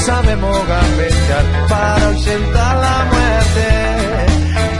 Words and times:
Sabemos 0.00 0.66
gambetear 0.66 1.44
para 1.68 2.06
ausentar 2.06 2.76
la 2.76 3.04
muerte. 3.12 3.68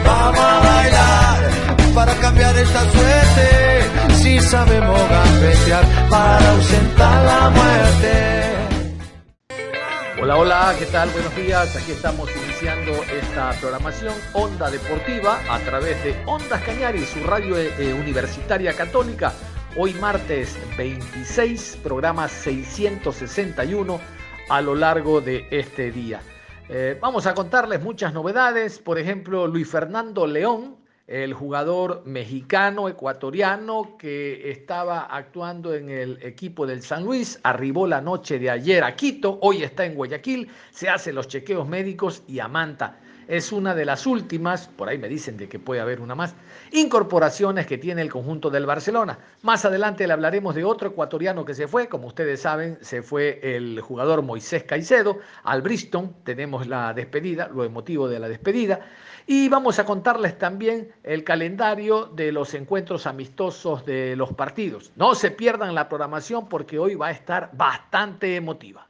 Vamos 0.05 0.41
a 0.41 0.61
bailar 0.61 1.51
para 1.95 2.15
cambiar 2.15 2.57
esta 2.57 2.81
suerte. 2.91 4.15
Si 4.15 4.41
sabemos 4.41 5.01
gambetear 5.09 5.85
para 6.09 6.51
ausentar 6.51 7.25
la 7.25 7.51
muerte. 7.51 8.51
Hola, 10.23 10.37
hola, 10.37 10.75
¿qué 10.79 10.87
tal? 10.87 11.09
Buenos 11.11 11.35
días. 11.35 11.77
Aquí 11.77 11.93
estamos 11.93 12.29
iniciando 12.45 12.93
esta 13.05 13.53
programación 13.61 14.15
Onda 14.35 14.71
Deportiva 14.71 15.41
a 15.49 15.59
través 15.61 16.03
de 16.05 16.15
Ondas 16.27 16.61
Cañaris, 16.63 17.09
su 17.09 17.23
radio 17.25 17.57
eh, 17.59 17.95
universitaria 17.95 18.75
católica. 18.75 19.33
Hoy 19.77 19.95
martes 19.95 20.59
26, 20.77 21.79
programa 21.83 22.29
661 22.29 24.01
a 24.51 24.61
lo 24.61 24.75
largo 24.75 25.21
de 25.21 25.47
este 25.51 25.93
día. 25.93 26.21
Eh, 26.69 26.99
vamos 27.01 27.25
a 27.27 27.35
contarles 27.35 27.81
muchas 27.81 28.13
novedades, 28.13 28.81
por 28.81 28.99
ejemplo, 28.99 29.47
Luis 29.47 29.71
Fernando 29.71 30.27
León, 30.27 30.77
el 31.07 31.35
jugador 31.35 32.03
mexicano 32.05 32.89
ecuatoriano 32.89 33.97
que 33.97 34.51
estaba 34.51 35.03
actuando 35.03 35.73
en 35.73 35.89
el 35.89 36.19
equipo 36.23 36.67
del 36.67 36.83
San 36.83 37.05
Luis, 37.05 37.39
arribó 37.45 37.87
la 37.87 38.01
noche 38.01 38.41
de 38.41 38.51
ayer 38.51 38.83
a 38.83 38.97
Quito, 38.97 39.39
hoy 39.41 39.63
está 39.63 39.85
en 39.85 39.95
Guayaquil, 39.95 40.51
se 40.73 40.89
hacen 40.89 41.15
los 41.15 41.29
chequeos 41.29 41.69
médicos 41.69 42.25
y 42.27 42.41
a 42.41 42.49
Manta 42.49 42.99
es 43.31 43.53
una 43.53 43.77
de 43.77 43.85
las 43.85 44.09
últimas, 44.09 44.67
por 44.67 44.89
ahí 44.89 44.99
me 44.99 45.09
dicen 45.09 45.37
de 45.37 45.49
que 45.49 45.61
puede 45.61 45.81
haber 45.81 46.01
una 46.01 46.17
más, 46.17 46.35
incorporaciones 46.73 47.65
que 47.65 47.79
tiene 47.79 48.03
el 48.03 48.11
conjunto 48.11 48.51
del 48.51 48.67
Barcelona. 48.67 49.21
Más 49.43 49.65
adelante 49.65 50.05
le 50.05 50.13
hablaremos 50.13 50.57
de 50.57 50.65
otro 50.65 50.89
ecuatoriano 50.89 51.45
que 51.45 51.55
se 51.55 51.69
fue, 51.69 51.89
como 51.89 52.09
ustedes 52.09 52.41
saben, 52.41 52.79
se 52.81 53.03
fue 53.03 53.39
el 53.43 53.81
jugador 53.81 54.23
Moisés 54.23 54.65
Caicedo, 54.65 55.19
al 55.45 55.63
Bristol 55.63 56.11
tenemos 56.25 56.67
la 56.67 56.93
despedida, 56.93 57.47
lo 57.47 57.63
emotivo 57.63 58.09
de 58.09 58.19
la 58.19 58.29
despedida, 58.29 58.81
y 59.29 59.49
vamos 59.49 59.79
a 59.79 59.85
contarles 59.85 60.37
también 60.37 60.93
el 61.05 61.23
calendario 61.23 62.07
de 62.07 62.33
los 62.33 62.53
encuentros 62.55 63.07
amistosos 63.07 63.87
de 63.87 64.17
los 64.17 64.33
partidos. 64.33 64.91
No 64.97 65.15
se 65.15 65.31
pierdan 65.31 65.77
la 65.77 65.89
programación 65.89 66.49
porque 66.49 66.81
hoy 66.81 66.97
va 66.97 67.09
a 67.09 67.13
estar 67.13 67.51
bastante 67.53 68.35
emotiva. 68.35 68.90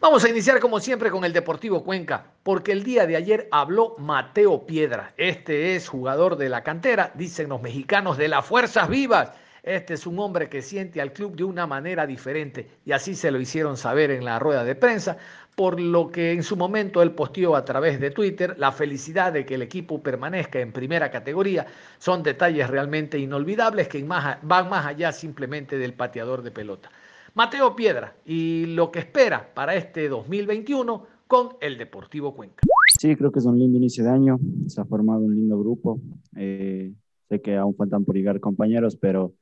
Vamos 0.00 0.24
a 0.24 0.30
iniciar 0.30 0.60
como 0.60 0.80
siempre 0.80 1.10
con 1.10 1.26
el 1.26 1.34
Deportivo 1.34 1.84
Cuenca, 1.84 2.24
porque 2.42 2.72
el 2.72 2.84
día 2.84 3.06
de 3.06 3.16
ayer 3.16 3.48
habló 3.50 3.96
Mateo 3.98 4.64
Piedra. 4.64 5.12
Este 5.18 5.76
es 5.76 5.90
jugador 5.90 6.36
de 6.36 6.48
la 6.48 6.62
cantera, 6.62 7.12
dicen 7.16 7.50
los 7.50 7.60
mexicanos, 7.60 8.16
de 8.16 8.28
las 8.28 8.46
fuerzas 8.46 8.88
vivas. 8.88 9.32
Este 9.62 9.92
es 9.92 10.06
un 10.06 10.18
hombre 10.18 10.48
que 10.48 10.62
siente 10.62 11.02
al 11.02 11.12
club 11.12 11.36
de 11.36 11.44
una 11.44 11.66
manera 11.66 12.06
diferente 12.06 12.66
y 12.86 12.92
así 12.92 13.14
se 13.14 13.30
lo 13.30 13.38
hicieron 13.38 13.76
saber 13.76 14.10
en 14.10 14.24
la 14.24 14.38
rueda 14.38 14.64
de 14.64 14.74
prensa, 14.74 15.18
por 15.54 15.78
lo 15.78 16.10
que 16.10 16.32
en 16.32 16.44
su 16.44 16.56
momento 16.56 17.02
él 17.02 17.10
posteó 17.10 17.54
a 17.54 17.66
través 17.66 18.00
de 18.00 18.10
Twitter 18.10 18.54
la 18.56 18.72
felicidad 18.72 19.34
de 19.34 19.44
que 19.44 19.56
el 19.56 19.62
equipo 19.62 20.02
permanezca 20.02 20.60
en 20.60 20.72
primera 20.72 21.10
categoría. 21.10 21.66
Son 21.98 22.22
detalles 22.22 22.70
realmente 22.70 23.18
inolvidables 23.18 23.88
que 23.88 24.02
van 24.02 24.70
más 24.70 24.86
allá 24.86 25.12
simplemente 25.12 25.76
del 25.76 25.92
pateador 25.92 26.40
de 26.40 26.52
pelota. 26.52 26.90
Mateo 27.34 27.76
Piedra 27.76 28.16
y 28.24 28.66
lo 28.66 28.90
que 28.90 29.00
espera 29.00 29.52
para 29.54 29.74
este 29.74 30.08
2021 30.08 31.06
con 31.26 31.50
el 31.60 31.78
Deportivo 31.78 32.34
Cuenca. 32.34 32.62
Sí, 32.98 33.14
creo 33.14 33.30
que 33.30 33.38
es 33.38 33.44
un 33.44 33.58
lindo 33.58 33.78
inicio 33.78 34.04
de 34.04 34.10
año, 34.10 34.38
se 34.66 34.80
ha 34.80 34.84
formado 34.84 35.20
un 35.20 35.34
lindo 35.34 35.58
grupo, 35.58 36.00
eh, 36.36 36.92
sé 37.28 37.40
que 37.40 37.56
aún 37.56 37.74
faltan 37.76 38.04
por 38.04 38.16
llegar 38.16 38.40
compañeros, 38.40 38.96
pero 38.96 39.32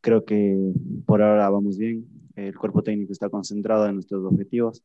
creo 0.00 0.24
que 0.24 0.72
por 1.04 1.22
ahora 1.22 1.50
vamos 1.50 1.76
bien, 1.76 2.06
el 2.36 2.56
cuerpo 2.56 2.82
técnico 2.82 3.12
está 3.12 3.28
concentrado 3.28 3.86
en 3.86 3.94
nuestros 3.94 4.24
objetivos 4.24 4.82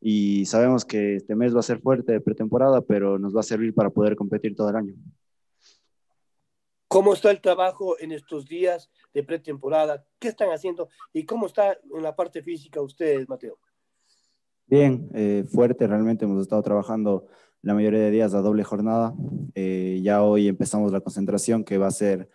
y 0.00 0.44
sabemos 0.46 0.84
que 0.84 1.16
este 1.16 1.36
mes 1.36 1.54
va 1.54 1.60
a 1.60 1.64
ser 1.64 1.80
fuerte 1.80 2.12
de 2.12 2.20
pretemporada, 2.20 2.80
pero 2.80 3.18
nos 3.18 3.36
va 3.36 3.40
a 3.40 3.44
servir 3.44 3.74
para 3.74 3.90
poder 3.90 4.16
competir 4.16 4.56
todo 4.56 4.70
el 4.70 4.76
año. 4.76 4.94
¿Cómo 6.92 7.14
está 7.14 7.30
el 7.30 7.40
trabajo 7.40 7.98
en 7.98 8.12
estos 8.12 8.46
días 8.46 8.90
de 9.14 9.22
pretemporada? 9.22 10.04
¿Qué 10.18 10.28
están 10.28 10.50
haciendo? 10.50 10.90
¿Y 11.14 11.24
cómo 11.24 11.46
está 11.46 11.72
en 11.72 12.02
la 12.02 12.14
parte 12.14 12.42
física 12.42 12.82
ustedes, 12.82 13.26
Mateo? 13.30 13.56
Bien, 14.66 15.08
eh, 15.14 15.42
fuerte, 15.50 15.86
realmente 15.86 16.26
hemos 16.26 16.42
estado 16.42 16.60
trabajando 16.60 17.28
la 17.62 17.72
mayoría 17.72 18.00
de 18.00 18.10
días 18.10 18.34
a 18.34 18.42
doble 18.42 18.62
jornada. 18.62 19.14
Eh, 19.54 20.02
ya 20.02 20.22
hoy 20.22 20.48
empezamos 20.48 20.92
la 20.92 21.00
concentración, 21.00 21.64
que 21.64 21.78
va 21.78 21.86
a 21.86 21.92
ser 21.92 22.28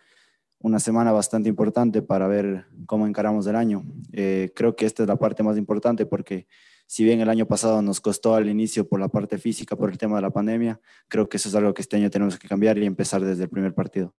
una 0.58 0.80
semana 0.80 1.12
bastante 1.12 1.50
importante 1.50 2.02
para 2.02 2.28
ver 2.28 2.66
cómo 2.88 3.06
encaramos 3.06 3.46
el 3.46 3.56
año. 3.56 3.84
Eh, 4.12 4.52
creo 4.56 4.76
que 4.76 4.88
esta 4.88 5.04
es 5.04 5.08
la 5.08 5.18
parte 5.18 5.44
más 5.44 5.60
importante 5.60 6.08
porque 6.08 6.48
si 6.88 7.04
bien 7.04 7.22
el 7.22 7.30
año 7.30 7.46
pasado 7.46 7.84
nos 7.84 8.02
costó 8.02 8.34
al 8.34 8.50
inicio 8.50 8.88
por 8.88 9.00
la 9.00 9.10
parte 9.10 9.38
física, 9.38 9.76
por 9.76 9.92
el 9.92 10.00
tema 10.00 10.16
de 10.16 10.24
la 10.24 10.32
pandemia, 10.32 10.82
creo 11.10 11.30
que 11.30 11.38
eso 11.38 11.48
es 11.48 11.54
algo 11.54 11.76
que 11.76 11.84
este 11.84 11.98
año 11.98 12.10
tenemos 12.10 12.40
que 12.40 12.48
cambiar 12.48 12.80
y 12.80 12.88
empezar 12.88 13.24
desde 13.24 13.44
el 13.44 13.50
primer 13.50 13.76
partido 13.76 14.16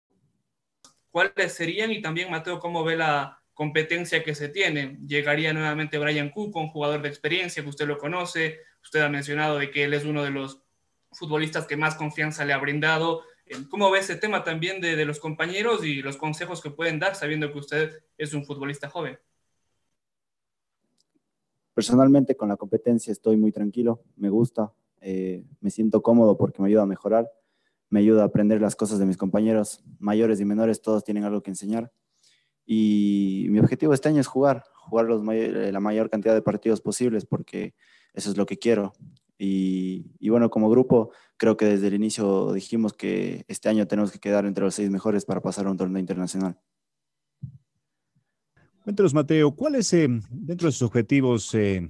cuáles 1.19 1.53
serían 1.53 1.91
y 1.91 2.01
también 2.01 2.31
Mateo, 2.31 2.61
cómo 2.61 2.85
ve 2.85 2.97
la 2.97 3.43
competencia 3.53 4.23
que 4.23 4.37
se 4.37 4.49
tiene. 4.49 4.99
Llegaría 5.05 5.53
nuevamente 5.53 5.99
Brian 5.99 6.31
Cook, 6.31 6.55
un 6.55 6.69
jugador 6.69 7.03
de 7.03 7.09
experiencia 7.09 7.63
que 7.63 7.69
usted 7.69 7.89
lo 7.89 7.99
conoce, 7.99 8.59
usted 8.83 9.01
ha 9.01 9.09
mencionado 9.09 9.59
de 9.59 9.71
que 9.71 9.85
él 9.85 9.95
es 9.95 10.05
uno 10.05 10.23
de 10.23 10.31
los 10.31 10.63
futbolistas 11.11 11.67
que 11.67 11.77
más 11.77 11.97
confianza 11.97 12.45
le 12.45 12.53
ha 12.53 12.59
brindado. 12.59 13.23
Eh, 13.47 13.57
¿Cómo 13.69 13.91
ve 13.91 13.99
ese 13.99 14.15
tema 14.15 14.45
también 14.45 14.81
de, 14.81 14.95
de 14.95 15.05
los 15.05 15.19
compañeros 15.19 15.85
y 15.85 16.03
los 16.03 16.17
consejos 16.17 16.63
que 16.63 16.71
pueden 16.71 17.01
dar 17.01 17.17
sabiendo 17.17 17.51
que 17.51 17.59
usted 17.59 18.03
es 18.17 18.33
un 18.33 18.45
futbolista 18.45 18.89
joven? 18.89 19.19
Personalmente 21.75 22.37
con 22.37 22.49
la 22.49 22.57
competencia 22.57 23.11
estoy 23.11 23.37
muy 23.37 23.51
tranquilo, 23.51 24.05
me 24.17 24.31
gusta, 24.31 24.73
eh, 25.01 25.45
me 25.61 25.71
siento 25.71 26.01
cómodo 26.01 26.37
porque 26.37 26.63
me 26.63 26.69
ayuda 26.69 26.83
a 26.83 26.87
mejorar 26.87 27.29
me 27.91 28.01
ayuda 28.01 28.23
a 28.23 28.27
aprender 28.27 28.61
las 28.61 28.77
cosas 28.77 28.99
de 28.99 29.07
mis 29.07 29.17
compañeros, 29.17 29.83
mayores 29.99 30.41
y 30.41 30.45
menores, 30.45 30.83
todos 30.83 31.05
tienen 31.05 31.25
algo 31.25 31.43
que 31.43 31.51
enseñar. 31.51 31.91
Y 32.67 33.47
mi 33.49 33.61
objetivo 33.61 33.95
este 33.95 34.09
año 34.09 34.21
es 34.21 34.27
jugar, 34.27 34.65
jugar 34.75 35.07
los 35.07 35.23
eh, 35.33 35.71
la 35.73 35.81
mayor 35.81 36.11
cantidad 36.11 36.35
de 36.35 36.43
partidos 36.43 36.81
posibles, 36.81 37.25
porque 37.25 37.75
eso 38.13 38.31
es 38.31 38.37
lo 38.37 38.45
que 38.45 38.59
quiero. 38.59 38.93
Y, 39.39 40.11
y, 40.19 40.29
bueno, 40.31 40.51
como 40.51 40.69
grupo, 40.69 41.13
creo 41.37 41.57
que 41.57 41.65
desde 41.65 41.87
el 41.87 41.95
inicio 41.95 42.53
dijimos 42.53 42.93
que 42.93 43.45
este 43.49 43.69
año 43.69 43.87
tenemos 43.87 44.11
que 44.11 44.19
quedar 44.19 44.45
entre 44.45 44.65
los 44.65 44.75
seis 44.75 44.91
mejores 44.91 45.25
para 45.25 45.41
pasar 45.41 45.67
a 45.67 45.71
un 45.71 45.77
torneo 45.77 46.01
internacional. 46.01 46.59
Cuéntanos, 48.83 49.15
Mateo, 49.15 49.55
¿cuáles 49.55 49.93
eh, 49.93 50.09
dentro 50.31 50.67
de 50.67 50.73
sus 50.73 50.83
objetivos, 50.83 51.55
eh, 51.55 51.89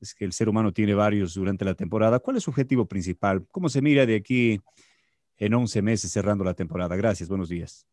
es 0.00 0.14
que 0.14 0.24
el 0.24 0.32
ser 0.32 0.48
humano 0.48 0.72
tiene 0.72 0.94
varios 0.94 1.34
durante 1.34 1.64
la 1.64 1.74
temporada, 1.74 2.18
cuál 2.18 2.38
es 2.38 2.44
su 2.44 2.50
objetivo 2.50 2.86
principal? 2.86 3.46
¿Cómo 3.50 3.68
se 3.68 3.82
mira 3.82 4.06
de 4.06 4.16
aquí 4.16 4.60
en 5.40 5.54
11 5.54 5.82
meses 5.82 6.12
cerrando 6.12 6.44
la 6.44 6.54
temporada. 6.54 6.94
Gracias, 6.96 7.28
buenos 7.28 7.48
días. 7.48 7.86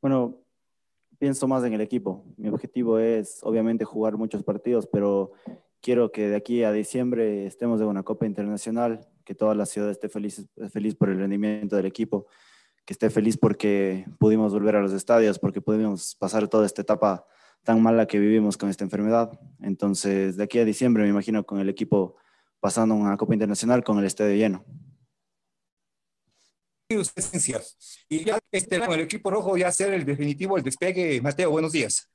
Bueno, 0.00 0.38
pienso 1.18 1.48
más 1.48 1.64
en 1.64 1.72
el 1.72 1.80
equipo. 1.80 2.24
Mi 2.36 2.48
objetivo 2.48 2.98
es 3.00 3.40
obviamente 3.42 3.84
jugar 3.84 4.16
muchos 4.16 4.44
partidos, 4.44 4.86
pero 4.86 5.32
quiero 5.80 6.12
que 6.12 6.28
de 6.28 6.36
aquí 6.36 6.62
a 6.62 6.70
diciembre 6.70 7.46
estemos 7.46 7.80
en 7.80 7.88
una 7.88 8.04
Copa 8.04 8.26
Internacional, 8.26 9.08
que 9.24 9.34
toda 9.34 9.56
la 9.56 9.66
ciudad 9.66 9.90
esté 9.90 10.08
feliz, 10.08 10.48
feliz 10.70 10.94
por 10.94 11.10
el 11.10 11.18
rendimiento 11.18 11.74
del 11.74 11.86
equipo, 11.86 12.26
que 12.84 12.92
esté 12.92 13.10
feliz 13.10 13.36
porque 13.36 14.06
pudimos 14.18 14.52
volver 14.52 14.76
a 14.76 14.82
los 14.82 14.92
estadios, 14.92 15.40
porque 15.40 15.60
pudimos 15.60 16.14
pasar 16.14 16.46
toda 16.46 16.64
esta 16.64 16.82
etapa 16.82 17.26
tan 17.64 17.82
mala 17.82 18.06
que 18.06 18.20
vivimos 18.20 18.56
con 18.56 18.68
esta 18.68 18.84
enfermedad. 18.84 19.40
Entonces, 19.60 20.36
de 20.36 20.44
aquí 20.44 20.60
a 20.60 20.64
diciembre 20.64 21.02
me 21.02 21.08
imagino 21.08 21.44
con 21.44 21.58
el 21.58 21.68
equipo 21.68 22.14
pasando 22.60 22.94
una 22.94 23.16
Copa 23.16 23.32
Internacional 23.32 23.82
con 23.82 23.98
el 23.98 24.04
estadio 24.04 24.36
lleno 24.36 24.64
y 26.88 28.24
ya 28.24 28.38
este 28.52 28.76
el 28.76 29.00
equipo 29.00 29.30
rojo 29.30 29.56
ya 29.56 29.68
hacer 29.68 29.94
el 29.94 30.04
definitivo, 30.04 30.56
el 30.56 30.62
despegue. 30.62 31.20
Mateo, 31.20 31.50
buenos 31.50 31.72
días. 31.72 32.10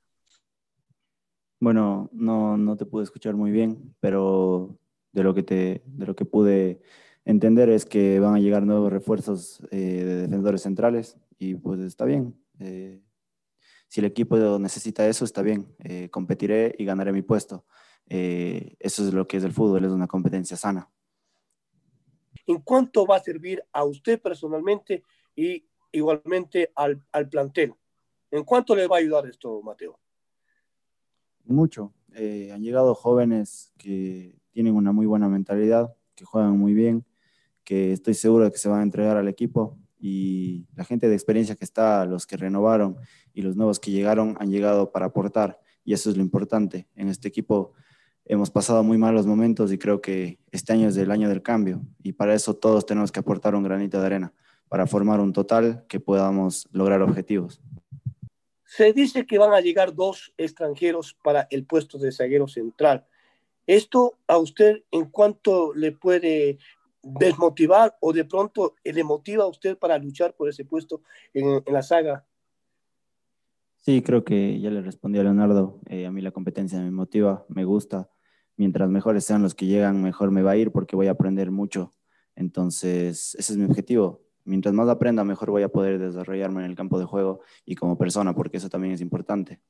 Bueno, 1.59 2.09
no, 2.13 2.57
no 2.57 2.77
te 2.77 2.85
pude 2.85 3.03
escuchar 3.03 3.35
muy 3.35 3.51
bien, 3.51 3.95
pero 3.99 4.77
de 5.11 5.23
lo 5.23 5.33
que, 5.33 5.43
te, 5.43 5.81
de 5.85 6.05
lo 6.05 6.15
que 6.15 6.25
pude 6.25 6.81
entender 7.25 7.69
es 7.69 7.85
que 7.85 8.19
van 8.19 8.35
a 8.35 8.39
llegar 8.39 8.63
nuevos 8.63 8.93
refuerzos 8.93 9.61
eh, 9.71 10.03
de 10.05 10.15
defensores 10.21 10.61
centrales 10.61 11.17
y 11.37 11.55
pues 11.55 11.79
está 11.81 12.05
bien. 12.05 12.39
Eh, 12.59 13.01
si 13.87 14.01
el 14.01 14.05
equipo 14.05 14.37
necesita 14.59 15.07
eso, 15.07 15.25
está 15.25 15.41
bien. 15.41 15.75
Eh, 15.79 16.09
competiré 16.09 16.75
y 16.77 16.85
ganaré 16.85 17.11
mi 17.11 17.23
puesto. 17.23 17.65
eso 18.07 19.07
es 19.07 19.13
lo 19.13 19.27
que 19.27 19.37
es 19.37 19.43
el 19.43 19.51
fútbol, 19.51 19.83
es 19.83 19.91
una 19.91 20.07
competencia 20.07 20.55
sana. 20.55 20.89
¿En 22.49 22.61
cuánto 22.61 23.05
va 23.05 23.17
a 23.17 23.23
servir 23.23 23.63
a 23.71 23.83
usted 23.83 24.19
personalmente 24.19 25.03
y 25.35 25.63
igualmente 25.91 26.71
al, 26.73 26.99
plantel? 27.29 27.75
¿En 28.31 28.43
cuánto 28.43 28.75
le 28.75 28.87
va 28.87 28.95
a 28.95 28.99
ayudar 28.99 29.27
esto, 29.27 29.61
Mateo? 29.61 29.99
Mucho. 31.45 31.93
han 32.11 32.63
llegado 32.63 32.95
jóvenes 32.95 33.71
que 33.77 34.41
tienen 34.49 34.75
una 34.75 34.91
muy 34.91 35.05
buena 35.05 35.29
mentalidad, 35.29 35.95
que 36.15 36.25
juegan 36.25 36.57
muy 36.57 36.73
bien, 36.73 37.05
que 37.63 37.93
estoy 37.93 38.15
seguro 38.15 38.45
de 38.45 38.51
que 38.51 38.57
se 38.57 38.67
van 38.67 38.79
a 38.79 38.83
entregar 38.83 39.15
al 39.15 39.27
equipo 39.27 39.77
y 39.99 40.65
la 40.73 40.85
gente 40.85 41.07
de 41.07 41.13
experiencia 41.13 41.55
que 41.55 41.65
está, 41.65 42.03
los 42.05 42.25
que 42.25 42.35
renovaron 42.35 42.97
y 43.31 43.43
los 43.43 43.57
nuevos 43.57 43.79
que 43.79 43.91
llegaron 43.91 44.35
han 44.39 44.49
llegado 44.49 44.91
para 44.91 45.05
aportar 45.05 45.59
y 45.83 45.93
eso 45.93 46.09
es 46.09 46.17
lo 46.17 46.23
importante. 46.23 46.87
En 46.95 47.09
este 47.09 47.27
equipo 47.27 47.73
hemos 48.29 48.51
pasado 48.51 48.83
muy 48.83 48.97
malos 48.97 49.25
momentos 49.25 49.73
y 49.73 49.79
creo 49.79 50.01
que 50.01 50.37
este 50.51 50.71
año 50.71 50.87
es 50.87 50.97
el 50.97 51.09
año 51.09 51.27
del 51.27 51.41
cambio 51.41 51.81
y 52.03 52.13
para 52.13 52.35
eso 52.35 52.55
todos 52.55 52.85
tenemos 52.85 53.11
que 53.11 53.19
aportar 53.19 53.55
un 53.55 53.63
granito 53.63 53.99
de 53.99 54.05
arena 54.05 54.33
para 54.69 54.85
formar 54.85 55.19
un 55.19 55.33
total 55.33 55.83
que 55.89 55.99
podamos 55.99 56.69
lograr 56.71 57.01
objetivos. 57.01 57.59
Se 58.65 58.93
dice 58.93 59.25
que 59.25 59.39
van 59.39 59.51
a 59.51 59.61
llegar 59.61 59.95
dos 59.95 60.31
extranjeros 60.37 61.17
para 61.23 61.47
el 61.49 61.65
puesto 61.65 61.97
de 61.97 62.11
zaguero 62.11 62.47
central. 62.47 63.07
¿Esto 63.65 64.19
a 64.27 64.37
usted 64.37 64.83
en 64.91 65.05
cuánto 65.05 65.73
le 65.73 65.91
puede 65.91 66.59
desmotivar 67.01 67.97
o 67.99 68.13
de 68.13 68.25
pronto 68.25 68.75
le 68.83 69.03
motiva 69.03 69.45
a 69.45 69.47
usted 69.47 69.75
para 69.75 69.97
luchar 69.97 70.35
por 70.35 70.49
ese 70.49 70.65
puesto 70.65 71.01
en, 71.33 71.63
la 71.65 71.81
saga? 71.81 72.27
Sí, 73.77 74.03
creo 74.03 74.23
que 74.23 74.59
ya 74.59 74.69
le 74.69 74.81
respondí 74.81 75.17
a 75.17 75.23
Leonardo. 75.23 75.79
Eh, 75.87 76.05
a 76.05 76.11
mí 76.11 76.21
la 76.21 76.31
competencia 76.31 76.79
me 76.79 76.91
motiva, 76.91 77.43
me 77.49 77.63
gusta. 77.65 78.07
Mientras 78.59 78.89
mejores 78.89 79.23
sean 79.23 79.41
los 79.41 79.55
que 79.55 79.67
llegan, 79.67 80.03
mejor 80.03 80.31
me 80.31 80.41
va 80.41 80.51
a 80.51 80.57
ir 80.57 80.73
porque 80.73 80.97
voy 80.97 81.07
a 81.07 81.11
aprender 81.11 81.49
mucho. 81.49 81.93
Entonces, 82.35 83.33
ese 83.35 83.53
es 83.53 83.57
mi 83.57 83.63
objetivo. 83.63 84.19
Mientras 84.43 84.73
más 84.73 84.89
aprenda, 84.89 85.23
mejor 85.23 85.49
voy 85.49 85.63
a 85.63 85.69
poder 85.69 85.97
desarrollarme 85.97 86.65
en 86.65 86.69
el 86.69 86.75
campo 86.75 86.99
de 86.99 87.05
juego 87.05 87.39
y 87.63 87.75
como 87.75 87.97
persona, 87.97 88.35
porque 88.35 88.57
eso 88.57 88.67
también 88.67 88.93
es 88.93 88.99
importante. 88.99 89.61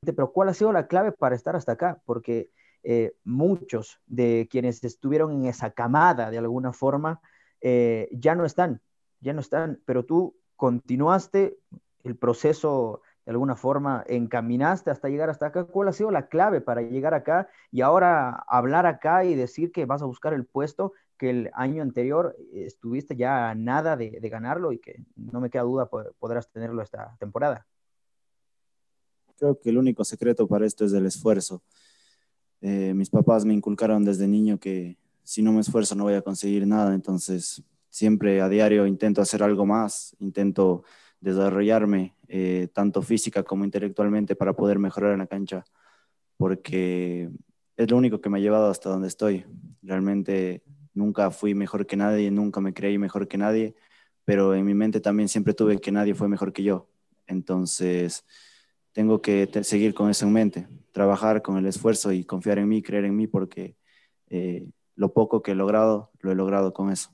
Pero 0.00 0.32
¿cuál 0.32 0.48
ha 0.48 0.54
sido 0.54 0.72
la 0.72 0.86
clave 0.86 1.12
para 1.12 1.36
estar 1.36 1.56
hasta 1.56 1.72
acá? 1.72 2.00
Porque 2.06 2.50
eh, 2.82 3.12
muchos 3.22 4.00
de 4.06 4.48
quienes 4.50 4.82
estuvieron 4.82 5.32
en 5.32 5.44
esa 5.44 5.72
camada 5.72 6.30
de 6.30 6.38
alguna 6.38 6.72
forma 6.72 7.20
eh, 7.60 8.08
ya 8.12 8.34
no 8.34 8.46
están, 8.46 8.80
ya 9.20 9.34
no 9.34 9.40
están, 9.40 9.78
pero 9.84 10.06
tú 10.06 10.38
continuaste 10.56 11.58
el 12.02 12.16
proceso 12.16 13.02
de 13.26 13.32
alguna 13.32 13.56
forma, 13.56 14.04
encaminaste 14.06 14.88
hasta 14.88 15.08
llegar 15.08 15.30
hasta 15.30 15.46
acá. 15.46 15.64
¿Cuál 15.64 15.88
ha 15.88 15.92
sido 15.92 16.12
la 16.12 16.28
clave 16.28 16.60
para 16.60 16.80
llegar 16.80 17.12
acá 17.12 17.48
y 17.72 17.80
ahora 17.80 18.44
hablar 18.46 18.86
acá 18.86 19.24
y 19.24 19.34
decir 19.34 19.72
que 19.72 19.84
vas 19.84 20.00
a 20.00 20.06
buscar 20.06 20.32
el 20.32 20.46
puesto 20.46 20.92
que 21.18 21.30
el 21.30 21.50
año 21.54 21.82
anterior 21.82 22.36
estuviste 22.52 23.16
ya 23.16 23.50
a 23.50 23.54
nada 23.56 23.96
de, 23.96 24.10
ganarlo 24.30 24.70
y 24.70 24.78
que 24.78 25.02
no 25.16 25.40
me 25.40 25.50
queda 25.50 25.62
duda 25.62 25.90
podrás 26.20 26.48
tenerlo 26.52 26.82
esta 26.82 27.16
temporada? 27.18 27.66
Creo 29.36 29.58
que 29.58 29.70
el 29.70 29.78
único 29.78 30.04
secreto 30.04 30.46
para 30.46 30.64
esto 30.64 30.84
es 30.84 30.92
el 30.92 31.04
esfuerzo. 31.04 31.62
Eh, 32.60 32.94
mis 32.94 33.10
papás 33.10 33.44
me 33.44 33.54
inculcaron 33.54 34.04
desde 34.04 34.28
niño 34.28 34.58
que 34.60 34.98
si 35.24 35.42
no 35.42 35.52
me 35.52 35.62
esfuerzo 35.62 35.96
no 35.96 36.04
voy 36.04 36.14
a 36.14 36.22
conseguir 36.22 36.64
nada, 36.64 36.94
entonces 36.94 37.64
siempre 37.90 38.40
a 38.40 38.48
diario 38.48 38.86
intento 38.86 39.20
hacer 39.20 39.42
algo 39.42 39.66
más, 39.66 40.14
intento 40.20 40.84
desarrollarme 41.20 42.14
eh, 42.28 42.68
tanto 42.72 43.02
física 43.02 43.42
como 43.42 43.64
intelectualmente 43.64 44.36
para 44.36 44.54
poder 44.54 44.78
mejorar 44.78 45.12
en 45.12 45.18
la 45.18 45.26
cancha, 45.26 45.64
porque 46.36 47.30
es 47.76 47.90
lo 47.90 47.96
único 47.96 48.20
que 48.20 48.28
me 48.28 48.38
ha 48.38 48.40
llevado 48.40 48.70
hasta 48.70 48.90
donde 48.90 49.08
estoy. 49.08 49.44
Realmente 49.82 50.62
nunca 50.94 51.30
fui 51.30 51.54
mejor 51.54 51.86
que 51.86 51.96
nadie, 51.96 52.30
nunca 52.30 52.60
me 52.60 52.74
creí 52.74 52.98
mejor 52.98 53.28
que 53.28 53.38
nadie, 53.38 53.74
pero 54.24 54.54
en 54.54 54.64
mi 54.64 54.74
mente 54.74 55.00
también 55.00 55.28
siempre 55.28 55.54
tuve 55.54 55.78
que 55.78 55.92
nadie 55.92 56.14
fue 56.14 56.28
mejor 56.28 56.52
que 56.52 56.62
yo. 56.62 56.88
Entonces, 57.26 58.24
tengo 58.92 59.20
que 59.20 59.48
seguir 59.62 59.94
con 59.94 60.10
eso 60.10 60.26
en 60.26 60.32
mente, 60.32 60.68
trabajar 60.92 61.42
con 61.42 61.58
el 61.58 61.66
esfuerzo 61.66 62.12
y 62.12 62.24
confiar 62.24 62.58
en 62.58 62.68
mí, 62.68 62.82
creer 62.82 63.04
en 63.04 63.16
mí, 63.16 63.26
porque 63.26 63.76
eh, 64.30 64.66
lo 64.94 65.12
poco 65.12 65.42
que 65.42 65.52
he 65.52 65.54
logrado, 65.54 66.10
lo 66.20 66.32
he 66.32 66.34
logrado 66.34 66.72
con 66.72 66.90
eso. 66.90 67.10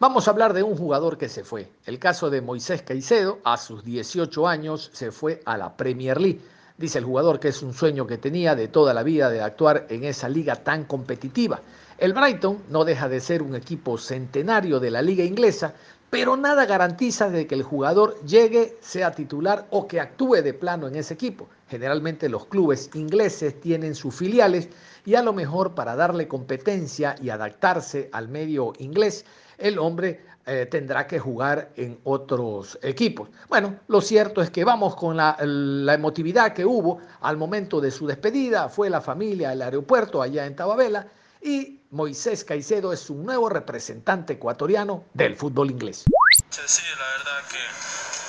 Vamos 0.00 0.26
a 0.26 0.30
hablar 0.30 0.54
de 0.54 0.62
un 0.62 0.78
jugador 0.78 1.18
que 1.18 1.28
se 1.28 1.44
fue. 1.44 1.68
El 1.84 1.98
caso 1.98 2.30
de 2.30 2.40
Moisés 2.40 2.80
Caicedo, 2.80 3.38
a 3.44 3.58
sus 3.58 3.84
18 3.84 4.48
años, 4.48 4.88
se 4.94 5.12
fue 5.12 5.42
a 5.44 5.58
la 5.58 5.76
Premier 5.76 6.18
League. 6.18 6.40
Dice 6.78 6.96
el 6.96 7.04
jugador 7.04 7.38
que 7.38 7.48
es 7.48 7.62
un 7.62 7.74
sueño 7.74 8.06
que 8.06 8.16
tenía 8.16 8.54
de 8.54 8.68
toda 8.68 8.94
la 8.94 9.02
vida 9.02 9.28
de 9.28 9.42
actuar 9.42 9.84
en 9.90 10.04
esa 10.04 10.30
liga 10.30 10.56
tan 10.56 10.84
competitiva. 10.84 11.60
El 11.98 12.14
Brighton 12.14 12.62
no 12.70 12.86
deja 12.86 13.10
de 13.10 13.20
ser 13.20 13.42
un 13.42 13.54
equipo 13.54 13.98
centenario 13.98 14.80
de 14.80 14.90
la 14.90 15.02
liga 15.02 15.22
inglesa, 15.22 15.74
pero 16.08 16.34
nada 16.34 16.64
garantiza 16.64 17.28
de 17.28 17.46
que 17.46 17.54
el 17.54 17.62
jugador 17.62 18.18
llegue, 18.24 18.78
sea 18.80 19.12
titular 19.12 19.66
o 19.68 19.86
que 19.86 20.00
actúe 20.00 20.36
de 20.36 20.54
plano 20.54 20.88
en 20.88 20.96
ese 20.96 21.12
equipo. 21.12 21.46
Generalmente 21.68 22.30
los 22.30 22.46
clubes 22.46 22.88
ingleses 22.94 23.60
tienen 23.60 23.94
sus 23.94 24.14
filiales 24.14 24.70
y 25.04 25.14
a 25.14 25.22
lo 25.22 25.34
mejor 25.34 25.74
para 25.74 25.94
darle 25.94 26.26
competencia 26.26 27.16
y 27.20 27.28
adaptarse 27.28 28.08
al 28.12 28.28
medio 28.28 28.72
inglés, 28.78 29.26
el 29.60 29.78
hombre 29.78 30.20
eh, 30.46 30.66
tendrá 30.66 31.06
que 31.06 31.18
jugar 31.18 31.70
en 31.76 32.00
otros 32.02 32.78
equipos. 32.82 33.28
Bueno, 33.48 33.78
lo 33.88 34.00
cierto 34.00 34.40
es 34.40 34.50
que 34.50 34.64
vamos 34.64 34.96
con 34.96 35.16
la, 35.16 35.36
emotividad 35.38 36.54
que 36.54 36.64
hubo 36.64 36.98
al 37.20 37.36
momento 37.36 37.80
de 37.80 37.90
su 37.90 38.06
despedida, 38.06 38.68
fue 38.68 38.88
la 38.90 39.00
familia 39.00 39.50
al 39.50 39.62
aeropuerto 39.62 40.22
allá 40.22 40.46
en 40.46 40.56
Tababela 40.56 41.06
y 41.42 41.78
Moisés 41.90 42.42
Caicedo 42.42 42.92
es 42.92 43.10
un 43.10 43.24
nuevo 43.24 43.48
representante 43.48 44.32
ecuatoriano 44.32 45.04
del 45.12 45.36
fútbol 45.36 45.70
inglés. 45.70 46.06
Sí, 46.48 46.82
la 46.98 47.06
verdad 47.18 47.48
que 47.48 47.62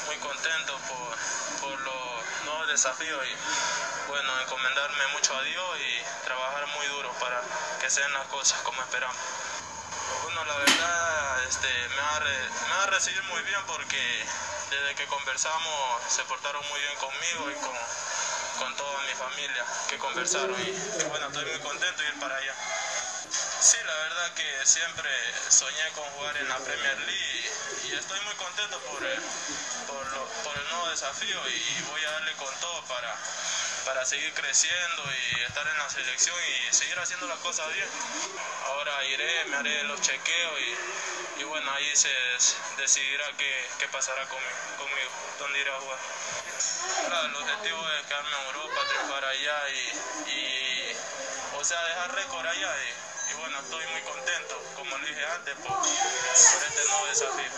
muy 0.06 0.18
contento 0.22 0.74
por, 0.92 1.70
por 1.70 1.80
los 1.80 2.46
nuevos 2.46 2.68
desafíos 2.68 3.20
y 3.24 4.12
bueno, 4.12 4.30
encomendarme 4.46 5.04
mucho 5.16 5.34
a 5.34 5.42
Dios 5.44 5.66
y 5.80 6.26
trabajar 6.26 6.68
muy 6.78 6.86
duro 6.98 7.10
para 7.20 7.42
que 7.82 7.90
sean 7.90 8.12
las 8.14 8.28
cosas 8.28 8.62
como 8.62 8.82
esperamos. 8.82 9.18
Bueno, 10.24 10.46
la 10.46 10.58
verdad 10.58 11.11
este, 11.52 11.68
me, 11.68 12.02
va 12.02 12.84
a 12.84 12.86
recibir 12.86 13.22
muy 13.24 13.42
bien 13.42 13.60
porque 13.68 14.00
desde 14.70 14.96
que 14.96 15.06
conversamos 15.08 16.02
se 16.08 16.24
portaron 16.24 16.66
muy 16.70 16.80
bien 16.80 16.96
conmigo 16.96 17.52
y 17.52 17.56
con, 17.56 17.76
con 18.58 18.76
toda 18.78 19.02
mi 19.02 19.14
familia 19.16 19.66
que 19.90 19.98
conversaron 19.98 20.56
y, 20.62 21.04
bueno, 21.10 21.28
estoy 21.28 21.44
muy 21.44 21.60
contento 21.60 22.04
de 22.04 22.08
ir 22.08 22.20
para 22.22 22.38
allá. 22.38 22.56
Sí, 23.60 23.76
la 23.86 23.94
verdad 23.94 24.32
que 24.34 24.66
siempre 24.66 25.12
soñé 25.50 25.92
con 25.94 26.06
jugar 26.12 26.38
en 26.38 26.48
la 26.48 26.58
Premier 26.60 26.98
League 27.00 27.52
y 27.84 27.96
estoy 27.96 28.20
muy 28.22 28.36
contento 28.36 28.80
por 28.88 29.04
el, 29.04 29.20
por, 29.88 30.58
el 30.58 30.70
nuevo 30.70 30.88
desafío 30.88 31.38
y 31.50 31.82
voy 31.92 32.02
a 32.06 32.12
darle 32.12 32.32
con 32.36 32.56
todo 32.62 32.82
para, 32.86 33.14
para 33.84 34.06
seguir 34.06 34.32
creciendo 34.34 35.04
y 35.04 35.42
estar 35.42 35.68
en 35.68 35.78
la 35.78 35.90
selección 35.90 36.38
y 36.48 36.74
seguir 36.74 36.98
haciendo 36.98 37.28
las 37.28 37.40
cosas 37.40 37.68
bien. 37.74 37.90
Ahora 38.68 39.04
iré, 39.04 39.46
me 39.46 39.58
haré 39.58 39.84
los 39.84 40.00
chequeos 40.00 40.60
y, 40.62 41.11
bueno, 41.44 41.72
ahí 41.72 41.86
se 41.94 42.10
decidirá 42.78 43.26
qué, 43.38 43.52
qué 43.80 43.88
pasará 43.92 44.24
conmigo, 44.28 44.58
conmigo, 44.78 45.12
dónde 45.40 45.60
iré 45.62 45.72
a 45.72 45.80
jugar. 45.80 46.00
el 47.26 47.36
objetivo 47.36 47.80
es 47.98 48.06
quedarme 48.08 48.30
en 48.30 48.46
Europa, 48.48 48.80
triunfar 48.90 49.26
allá 49.26 49.58
y, 49.70 49.82
y 50.30 51.60
o 51.60 51.64
sea, 51.64 51.78
dejar 51.86 52.16
récord 52.16 52.46
allá. 52.46 52.72
Y, 52.78 53.12
y 53.32 53.40
bueno, 53.40 53.58
estoy 53.60 53.84
muy 53.92 54.02
contento, 54.02 54.56
como 54.76 54.98
le 54.98 55.08
dije 55.08 55.26
antes, 55.26 55.56
por, 55.66 55.78
este 55.82 56.82
nuevo 56.90 57.06
desafío. 57.08 57.52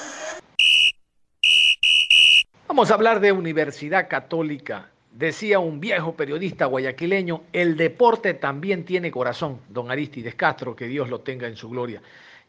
Vamos 2.68 2.92
a 2.92 2.94
hablar 2.94 3.20
de 3.20 3.32
Universidad 3.32 4.08
Católica. 4.08 4.90
Decía 5.12 5.60
un 5.60 5.80
viejo 5.80 6.16
periodista 6.16 6.66
guayaquileño, 6.66 7.44
el 7.54 7.78
deporte 7.78 8.34
también 8.34 8.84
tiene 8.84 9.12
corazón, 9.12 9.62
don 9.70 9.92
Aristides 9.92 10.36
Castro, 10.36 10.76
que 10.76 10.86
Dios 10.86 11.10
lo 11.10 11.22
tenga 11.22 11.48
en 11.48 11.56
su 11.56 11.70
gloria. 11.70 12.02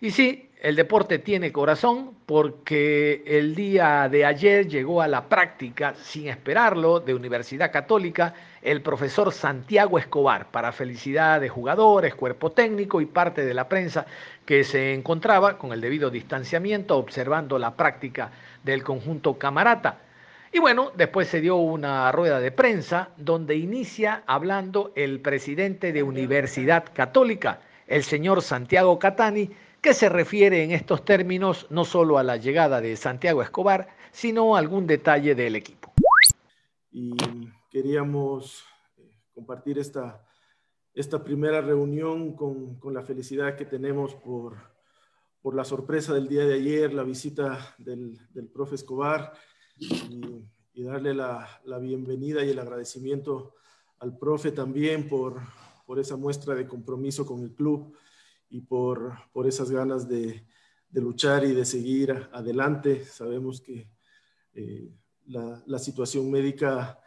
Y 0.05 0.11
sí, 0.11 0.51
el 0.61 0.77
deporte 0.77 1.19
tiene 1.19 1.51
corazón 1.51 2.11
porque 2.27 3.23
el 3.25 3.55
día 3.55 4.07
de 4.11 4.27
ayer 4.27 4.69
llegó 4.69 5.01
a 5.01 5.09
la 5.09 5.31
práctica, 5.31 5.95
sin 5.95 6.29
esperarlo, 6.29 7.01
de 7.01 7.15
Universidad 7.15 7.73
Católica, 7.73 8.35
el 8.61 8.83
profesor 8.83 9.33
Santiago 9.33 9.99
Escobar, 9.99 10.51
para 10.51 10.73
felicidad 10.73 11.41
de 11.41 11.49
jugadores, 11.49 12.15
cuerpo 12.15 12.53
técnico 12.53 13.01
y 13.01 13.07
parte 13.07 13.47
de 13.47 13.55
la 13.55 13.67
prensa 13.67 14.05
que 14.45 14.63
se 14.63 14.93
encontraba 14.93 15.57
con 15.57 15.73
el 15.73 15.81
debido 15.81 16.11
distanciamiento 16.11 16.99
observando 16.99 17.59
la 17.59 17.75
práctica 17.75 18.31
del 18.63 18.83
conjunto 18.83 19.39
camarata. 19.39 20.01
Y 20.53 20.59
bueno, 20.59 20.93
después 20.95 21.29
se 21.29 21.41
dio 21.41 21.57
una 21.57 22.13
rueda 22.13 22.41
de 22.41 22.53
prensa 22.53 23.09
donde 23.17 23.57
inicia 23.57 24.23
hablando 24.27 24.93
el 24.97 25.21
presidente 25.21 25.95
de 25.95 26.03
Universidad 26.03 26.85
Católica, 26.93 27.61
el 27.87 28.03
señor 28.03 28.43
Santiago 28.43 28.99
Catani, 28.99 29.51
que 29.85 29.93
se 29.93 30.09
refiere 30.09 30.65
en 30.65 30.71
estos 30.71 31.05
términos 31.05 31.67
no 31.69 31.85
solo 31.85 32.17
a 32.17 32.23
la 32.23 32.39
llegada 32.39 32.81
de 32.81 32.97
Santiago 32.97 33.43
Escobar, 33.43 33.89
sino 34.13 34.57
a 34.57 34.59
algún 34.59 34.87
detalle 34.87 35.35
del 35.35 35.57
equipo. 35.57 35.93
Y 36.91 37.15
queríamos 37.71 38.65
eh, 38.97 39.11
compartir 39.35 39.79
esta, 39.79 40.27
esta 40.95 41.23
primera 41.23 41.61
reunión 41.61 42.35
con, 42.35 42.77
con 42.77 42.95
la 42.95 43.03
felicidad 43.03 43.57
que 43.57 43.67
tenemos 43.67 44.15
por, 44.15 44.57
por 45.43 45.55
la 45.55 45.67
sorpresa 45.67 46.15
del 46.15 46.29
día 46.29 46.47
de 46.47 46.55
ayer, 46.55 46.95
la 46.95 47.03
visita 47.03 47.75
del, 47.77 48.19
del 48.33 48.49
profe 48.49 48.77
Escobar 48.77 49.35
y, 49.77 50.47
darle 50.83 51.13
la, 51.13 51.61
la, 51.65 51.79
bienvenida 51.79 52.43
y 52.43 52.51
el 52.51 52.59
agradecimiento 52.59 53.55
al 53.99 54.17
profe 54.17 54.51
también 54.51 55.11
por, 55.11 55.43
por 55.85 55.99
esa 55.99 56.17
muestra 56.17 56.55
de 56.55 56.67
compromiso 56.67 57.27
con 57.27 57.43
el 57.43 57.53
club 57.53 57.95
y 58.55 58.61
por, 58.61 59.15
por 59.33 59.49
esas 59.49 59.69
ganas 59.69 60.09
de, 60.09 60.47
de 60.89 61.01
luchar 61.01 61.43
y 61.45 61.53
de 61.53 61.65
seguir 61.65 62.13
adelante. 62.31 63.05
Sabemos 63.05 63.61
que 63.61 63.89
eh, 64.55 64.93
la, 65.27 65.61
la, 65.67 65.81
situación 65.81 66.31
médica 66.31 67.01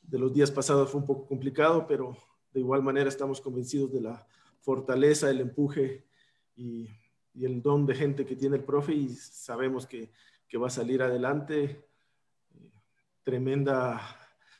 de 0.00 0.18
los 0.18 0.32
días 0.32 0.50
pasados 0.50 0.88
fue 0.88 1.02
un 1.02 1.06
poco 1.06 1.26
complicado, 1.26 1.86
pero 1.86 2.16
de 2.54 2.60
igual 2.60 2.82
manera 2.82 3.10
estamos 3.10 3.42
convencidos 3.42 3.92
de 3.92 4.00
la 4.00 4.26
fortaleza, 4.62 5.28
el 5.28 5.42
empuje 5.42 6.06
y, 6.56 6.88
y 7.34 7.44
el 7.44 7.60
don 7.60 7.84
de 7.84 7.96
gente 7.96 8.24
que 8.24 8.34
tiene 8.34 8.56
el 8.56 8.64
profe 8.64 8.94
y 8.94 9.10
sabemos 9.10 9.86
que, 9.86 10.10
que 10.48 10.56
va 10.56 10.68
a 10.68 10.70
salir 10.70 11.02
adelante 11.02 11.84
tremenda 13.24 14.00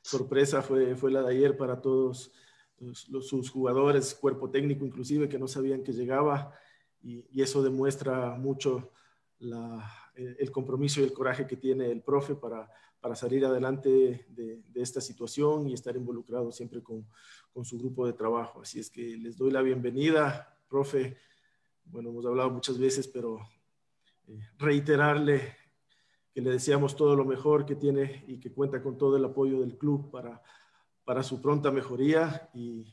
sorpresa 0.02 0.60
fue, 0.60 0.94
fue 0.94 1.10
la 1.10 1.22
de 1.22 1.36
ayer 1.36 1.56
para 1.56 1.80
todos 1.80 2.32
los, 2.84 3.28
sus 3.28 3.50
jugadores, 3.50 4.14
cuerpo 4.14 4.50
técnico 4.50 4.84
inclusive, 4.84 5.28
que 5.28 5.38
no 5.38 5.48
sabían 5.48 5.82
que 5.82 5.92
llegaba 5.92 6.52
y, 7.02 7.42
eso 7.42 7.62
demuestra 7.62 8.34
mucho 8.36 8.92
la, 9.38 9.90
el 10.14 10.50
compromiso 10.50 11.00
y 11.00 11.04
el 11.04 11.12
coraje 11.12 11.46
que 11.46 11.56
tiene 11.56 11.90
el 11.90 12.02
profe 12.02 12.34
para, 12.34 12.70
para 13.00 13.14
salir 13.14 13.44
adelante 13.44 14.26
de, 14.28 14.62
de, 14.66 14.82
esta 14.82 15.00
situación 15.00 15.68
y 15.68 15.74
estar 15.74 15.94
involucrado 15.94 16.50
siempre 16.50 16.82
con, 16.82 17.06
con, 17.52 17.64
su 17.64 17.78
grupo 17.78 18.06
de 18.06 18.14
trabajo. 18.14 18.62
Así 18.62 18.80
es 18.80 18.88
que 18.88 19.16
les 19.18 19.36
doy 19.36 19.50
la 19.50 19.60
bienvenida, 19.60 20.58
profe. 20.68 21.18
Bueno, 21.84 22.08
hemos 22.08 22.24
hablado 22.24 22.50
muchas 22.50 22.78
veces, 22.78 23.06
pero 23.06 23.38
eh, 24.26 24.40
reiterarle 24.56 25.54
que 26.32 26.40
le 26.40 26.50
deseamos 26.50 26.96
todo 26.96 27.14
lo 27.14 27.26
mejor 27.26 27.66
que 27.66 27.76
tiene 27.76 28.24
y 28.26 28.40
que 28.40 28.52
cuenta 28.52 28.82
con 28.82 28.96
todo 28.96 29.16
el 29.18 29.24
apoyo 29.24 29.60
del 29.60 29.76
club 29.76 30.10
para, 30.10 30.42
para 31.04 31.22
su 31.22 31.40
pronta 31.40 31.70
mejoría 31.70 32.50
y, 32.54 32.86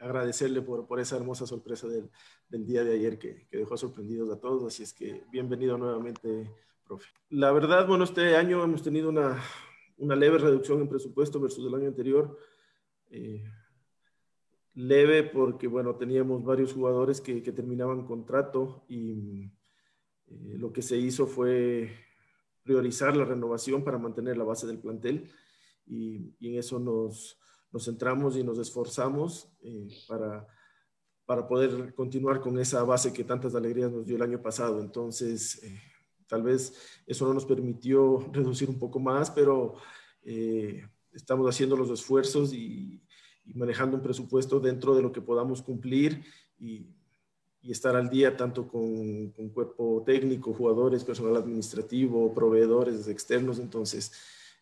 agradecerle 0.00 0.62
por, 0.62 0.88
por, 0.88 0.98
esa 0.98 1.14
hermosa 1.14 1.46
sorpresa 1.46 1.86
del, 1.86 2.10
del 2.48 2.66
día 2.66 2.82
de 2.82 2.94
ayer 2.94 3.20
que, 3.20 3.46
que, 3.46 3.58
dejó 3.58 3.76
sorprendidos 3.76 4.28
a 4.28 4.40
todos. 4.40 4.64
Así 4.64 4.82
es 4.82 4.92
que 4.92 5.22
bienvenido 5.30 5.78
nuevamente, 5.78 6.50
profe. 6.84 7.06
La 7.28 7.52
verdad, 7.52 7.86
bueno, 7.86 8.02
este 8.02 8.34
año 8.34 8.64
hemos 8.64 8.82
tenido 8.82 9.08
una, 9.08 9.40
una 9.98 10.16
leve 10.16 10.38
reducción 10.38 10.80
en 10.80 10.88
presupuesto 10.88 11.38
versus 11.38 11.64
el 11.64 11.74
año 11.76 11.86
anterior. 11.86 12.36
Eh, 13.10 13.44
leve 14.74 15.22
porque, 15.22 15.68
bueno, 15.68 15.94
teníamos 15.94 16.42
varios 16.42 16.72
jugadores 16.72 17.20
que, 17.20 17.40
que 17.40 17.52
terminaban 17.52 18.04
contrato 18.04 18.84
y 18.88 19.52
eh, 20.26 20.56
lo 20.58 20.72
que 20.72 20.82
se 20.82 20.96
hizo 20.96 21.28
fue 21.28 21.92
priorizar 22.62 23.16
la 23.16 23.24
renovación 23.24 23.84
para 23.84 23.98
mantener 23.98 24.36
la 24.36 24.44
base 24.44 24.66
del 24.66 24.78
plantel 24.78 25.30
y, 25.86 26.36
en 26.40 26.58
eso 26.58 26.78
nos, 26.78 27.38
nos, 27.72 27.84
centramos 27.84 28.36
y 28.36 28.44
nos 28.44 28.58
esforzamos 28.58 29.48
eh, 29.62 29.88
para, 30.08 30.46
para 31.26 31.46
poder 31.46 31.94
continuar 31.94 32.40
con 32.40 32.58
esa 32.58 32.82
base 32.84 33.12
que 33.12 33.24
tantas 33.24 33.54
alegrías 33.54 33.90
nos 33.90 34.06
dio 34.06 34.16
el 34.16 34.22
año 34.22 34.40
pasado. 34.40 34.80
Entonces, 34.80 35.62
eh, 35.62 35.80
tal 36.26 36.42
vez 36.42 36.74
eso 37.06 37.26
no 37.26 37.34
nos 37.34 37.44
permitió 37.44 38.18
reducir 38.32 38.68
un 38.68 38.78
poco 38.78 38.98
más, 38.98 39.30
pero 39.30 39.74
eh, 40.22 40.86
estamos 41.12 41.48
haciendo 41.48 41.76
los 41.76 41.90
esfuerzos 41.90 42.52
y, 42.52 43.02
y 43.44 43.54
manejando 43.54 43.96
un 43.96 44.02
presupuesto 44.02 44.60
dentro 44.60 44.94
de 44.94 45.02
lo 45.02 45.12
que 45.12 45.20
podamos 45.20 45.62
cumplir 45.62 46.24
y 46.58 46.94
y 47.62 47.72
estar 47.72 47.94
al 47.94 48.08
día 48.08 48.36
tanto 48.36 48.66
con, 48.66 49.30
con, 49.32 49.50
cuerpo 49.50 50.02
técnico, 50.06 50.54
jugadores, 50.54 51.04
personal 51.04 51.36
administrativo, 51.36 52.32
proveedores 52.34 53.06
externos. 53.08 53.58
Entonces, 53.58 54.12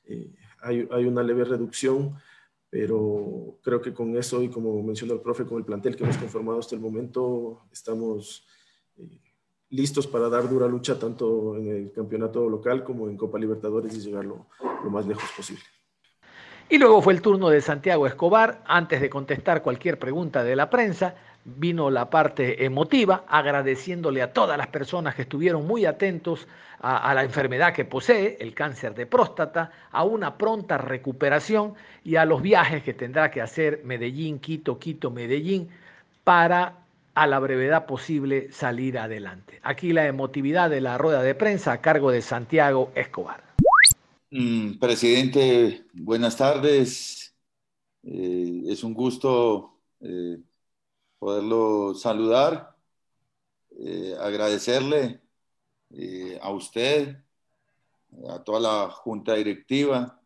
eh, 0.04 0.32
hay, 0.60 0.88
hay, 0.90 1.04
una 1.04 1.22
leve 1.22 1.44
reducción, 1.44 2.16
pero 2.70 3.58
creo 3.62 3.80
que 3.80 3.94
con 3.94 4.16
eso 4.16 4.42
y 4.42 4.48
como 4.48 4.82
mencionó 4.82 5.14
el 5.14 5.20
profe, 5.20 5.44
con 5.44 5.58
el 5.58 5.64
plantel 5.64 5.96
que 5.96 6.04
hemos 6.04 6.18
conformado 6.18 6.58
hasta 6.58 6.74
el 6.74 6.80
momento, 6.80 7.62
estamos 7.72 8.46
eh, 8.96 9.20
listos 9.70 10.06
para 10.06 10.28
dar 10.28 10.48
dura 10.48 10.66
lucha 10.66 10.98
tanto 10.98 11.56
en 11.56 11.68
el 11.68 11.92
campeonato 11.92 12.48
local 12.48 12.84
como 12.84 13.08
en 13.08 13.16
Copa 13.16 13.38
Libertadores 13.38 13.94
y 13.94 14.00
llegar 14.00 14.24
lo, 14.24 14.46
lo 14.84 14.90
más 14.90 15.06
lejos 15.06 15.30
posible. 15.36 15.62
Y 16.70 16.76
luego 16.76 17.00
fue 17.00 17.14
el 17.14 17.22
turno 17.22 17.48
de 17.48 17.62
Santiago 17.62 18.06
Escobar, 18.06 18.62
antes 18.66 19.00
de 19.00 19.08
contestar 19.08 19.62
cualquier 19.62 19.98
pregunta 19.98 20.44
de 20.44 20.54
la 20.54 20.68
prensa, 20.68 21.14
vino 21.56 21.90
la 21.90 22.10
parte 22.10 22.64
emotiva, 22.64 23.24
agradeciéndole 23.28 24.22
a 24.22 24.32
todas 24.32 24.58
las 24.58 24.68
personas 24.68 25.14
que 25.14 25.22
estuvieron 25.22 25.66
muy 25.66 25.86
atentos 25.86 26.46
a, 26.80 27.12
la 27.14 27.24
enfermedad 27.24 27.72
que 27.72 27.84
posee, 27.84 28.36
el 28.40 28.54
cáncer 28.54 28.94
de 28.94 29.06
próstata, 29.06 29.72
a 29.90 30.04
una 30.04 30.36
pronta 30.38 30.78
recuperación 30.78 31.74
y 32.04 32.16
a 32.16 32.24
los 32.24 32.42
viajes 32.42 32.82
que 32.82 32.94
tendrá 32.94 33.30
que 33.30 33.40
hacer 33.40 33.82
Medellín, 33.84 34.38
Quito, 34.38 34.78
Quito, 34.78 35.10
Medellín, 35.10 35.68
para 36.22 36.74
a 37.14 37.26
la 37.26 37.40
brevedad 37.40 37.86
posible 37.86 38.52
salir 38.52 38.96
adelante. 38.96 39.58
Aquí 39.64 39.92
la 39.92 40.06
emotividad 40.06 40.70
de 40.70 40.80
la 40.80 40.98
rueda 40.98 41.22
de 41.22 41.34
prensa 41.34 41.72
a 41.72 41.80
cargo 41.80 42.12
de 42.12 42.22
Santiago 42.22 42.92
Escobar. 42.94 43.42
Mm, 44.30 44.78
presidente, 44.78 45.84
buenas 45.94 46.36
tardes. 46.36 47.34
Eh, 48.04 48.62
es 48.68 48.84
un 48.84 48.94
gusto 48.94 49.78
eh, 50.00 50.38
poderlo 51.18 51.94
saludar, 51.94 52.76
eh, 53.78 54.16
agradecerle 54.18 55.20
eh, 55.90 56.38
a 56.40 56.50
usted, 56.50 57.16
a 58.28 58.42
toda 58.42 58.60
la 58.60 58.90
junta 58.90 59.34
directiva, 59.34 60.20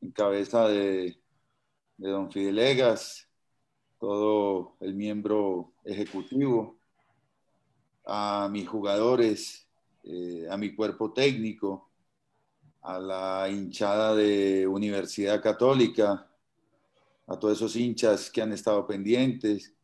en 0.00 0.10
cabeza 0.12 0.68
de, 0.68 1.18
de 1.96 2.08
don 2.08 2.30
Fidelegas, 2.30 3.28
todo 3.98 4.76
el 4.80 4.94
miembro 4.94 5.72
ejecutivo, 5.84 6.78
a 8.06 8.48
mis 8.50 8.68
jugadores, 8.68 9.66
eh, 10.02 10.46
a 10.50 10.56
mi 10.56 10.74
cuerpo 10.74 11.12
técnico, 11.12 11.88
a 12.82 12.98
la 12.98 13.48
hinchada 13.48 14.14
de 14.14 14.66
Universidad 14.66 15.42
Católica, 15.42 16.28
a 17.26 17.38
todos 17.38 17.56
esos 17.56 17.76
hinchas 17.76 18.30
que 18.30 18.42
han 18.42 18.52
estado 18.52 18.86
pendientes, 18.86 19.74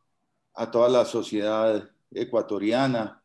a 0.54 0.70
toda 0.70 0.88
la 0.88 1.04
sociedad 1.04 1.90
ecuatoriana, 2.10 3.22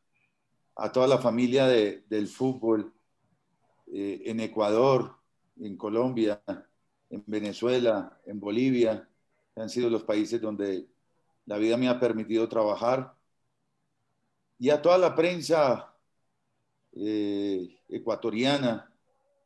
a 0.75 0.91
toda 0.91 1.07
la 1.07 1.17
familia 1.17 1.67
de, 1.67 2.03
del 2.09 2.27
fútbol 2.27 2.93
eh, 3.93 4.23
en 4.25 4.39
Ecuador, 4.39 5.15
en 5.59 5.77
Colombia, 5.77 6.41
en 7.09 7.23
Venezuela, 7.25 8.19
en 8.25 8.39
Bolivia, 8.39 9.07
han 9.55 9.69
sido 9.69 9.89
los 9.89 10.03
países 10.03 10.41
donde 10.41 10.87
la 11.45 11.57
vida 11.57 11.77
me 11.77 11.87
ha 11.87 11.99
permitido 11.99 12.49
trabajar, 12.49 13.15
y 14.57 14.69
a 14.69 14.81
toda 14.81 14.97
la 14.97 15.15
prensa 15.15 15.93
eh, 16.93 17.77
ecuatoriana 17.89 18.91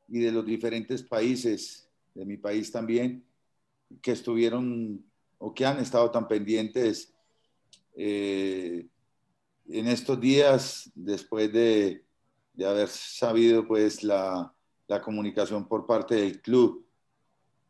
y 0.08 0.20
de 0.20 0.32
los 0.32 0.46
diferentes 0.46 1.04
países, 1.04 1.90
de 2.14 2.26
mi 2.26 2.38
país 2.38 2.72
también, 2.72 3.24
que 4.02 4.12
estuvieron 4.12 5.04
o 5.38 5.54
que 5.54 5.66
han 5.66 5.80
estado 5.80 6.12
tan 6.12 6.28
pendientes 6.28 7.14
eh, 7.96 8.88
en 9.68 9.88
estos 9.88 10.20
días, 10.20 10.92
después 10.96 11.52
de, 11.52 12.06
haber 12.66 12.90
sabido 12.90 13.68
pues 13.68 14.04
la, 14.04 14.54
comunicación 15.04 15.68
por 15.68 15.86
parte 15.86 16.16
del 16.16 16.42
club, 16.42 16.86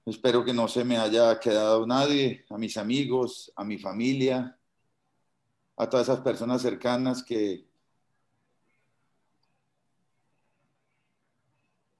espero 0.05 0.45
que 0.45 0.53
no 0.53 0.67
se 0.67 0.85
me 0.85 0.97
haya 0.97 1.39
quedado 1.39 1.85
nadie, 1.85 2.45
a 2.49 2.57
mis 2.57 2.77
amigos, 2.77 3.51
a 3.55 3.63
mi 3.63 3.77
familia, 3.77 4.57
a 5.75 5.89
todas 5.89 6.07
esas 6.07 6.21
personas 6.21 6.61
cercanas 6.61 7.23
que 7.23 7.67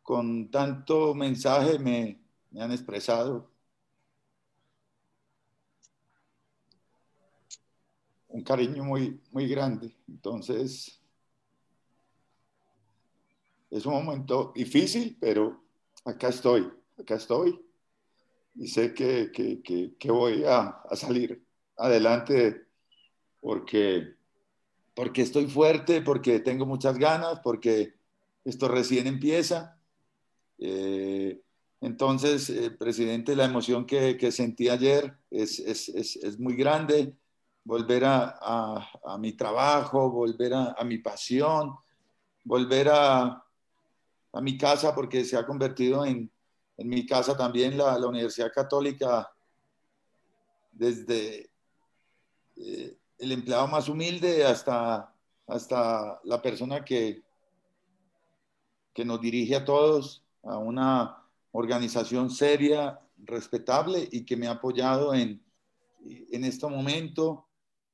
con 0.02 0.50
tanto 0.50 1.14
mensaje 1.14 1.78
me, 1.78 2.20
me 2.52 2.62
han 2.62 2.72
expresado 2.72 3.52
un 8.40 8.44
cariño 8.46 8.84
muy, 8.86 9.20
muy 9.32 9.48
grande. 9.48 9.94
Entonces, 10.08 11.02
es 13.70 13.86
un 13.86 13.94
momento 13.94 14.54
difícil, 14.56 15.18
pero 15.20 15.62
acá 16.06 16.30
estoy, 16.30 16.72
acá 16.98 17.16
estoy 17.16 17.60
y 18.56 18.68
sé 18.68 18.94
que, 18.94 19.30
que, 19.32 19.62
que, 19.98 20.12
voy 20.12 20.44
a, 20.46 20.82
a, 20.90 20.96
salir 20.96 21.44
adelante 21.78 22.66
porque, 23.42 24.16
porque 24.96 25.22
estoy 25.22 25.48
fuerte, 25.48 26.02
porque 26.02 26.40
tengo 26.40 26.66
muchas 26.66 26.98
ganas, 26.98 27.42
porque 27.42 27.94
esto 28.46 28.68
recién 28.68 29.06
empieza. 29.08 29.78
Eh, 30.58 31.42
entonces, 31.82 32.50
eh, 32.50 32.72
presidente, 32.72 33.36
la 33.36 33.46
emoción 33.46 33.86
que, 33.86 34.18
que 34.18 34.32
sentí 34.32 34.70
ayer 34.70 35.18
es, 35.30 35.60
es, 35.60 35.90
es, 35.90 36.16
es, 36.18 36.40
muy 36.40 36.56
grande. 36.56 37.14
Volver 37.70 38.04
a, 38.04 38.90
a, 39.06 39.18
mi 39.20 39.34
trabajo, 39.34 40.10
volver 40.10 40.56
a, 40.56 40.84
mi 40.84 40.98
pasión, 40.98 41.76
volver 42.44 42.90
a, 42.92 43.46
mi 44.42 44.58
casa, 44.58 44.96
porque 44.96 45.24
se 45.24 45.38
ha 45.38 45.46
convertido 45.46 46.04
en, 46.04 46.32
en 46.78 46.90
mi 46.90 47.06
casa 47.06 47.38
también 47.38 47.78
la, 47.78 48.00
la 48.00 48.08
Universidad 48.08 48.52
Católica, 48.52 49.32
desde 50.72 51.52
eh, 52.56 52.98
el 53.20 53.32
empleado 53.32 53.68
más 53.68 53.88
humilde 53.88 54.44
hasta, 54.44 55.14
hasta 55.46 56.20
la 56.24 56.42
persona 56.42 56.84
que, 56.84 57.22
que 58.96 59.06
nos 59.06 59.22
dirige 59.22 59.56
a 59.56 59.64
todos, 59.64 60.24
a 60.42 60.58
una 60.58 61.24
organización 61.52 62.32
seria, 62.32 63.00
respetable 63.20 64.10
y 64.12 64.26
que 64.26 64.38
me 64.38 64.48
ha 64.48 64.54
apoyado 64.54 65.14
en, 65.14 65.40
en 66.08 66.44
este 66.46 66.66
momento 66.66 67.46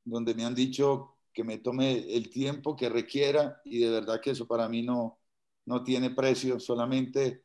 donde 0.06 0.34
me 0.34 0.46
han 0.46 0.56
dicho 0.56 1.18
que 1.34 1.44
me 1.44 1.58
tome 1.58 2.16
el 2.16 2.30
tiempo 2.30 2.76
que 2.76 2.88
requiera 2.88 3.62
y 3.66 3.80
de 3.80 3.90
verdad 3.90 4.22
que 4.22 4.32
eso 4.32 4.48
para 4.48 4.70
mí 4.70 4.84
no, 4.84 5.20
no 5.66 5.84
tiene 5.84 6.12
precio, 6.12 6.60
solamente 6.60 7.44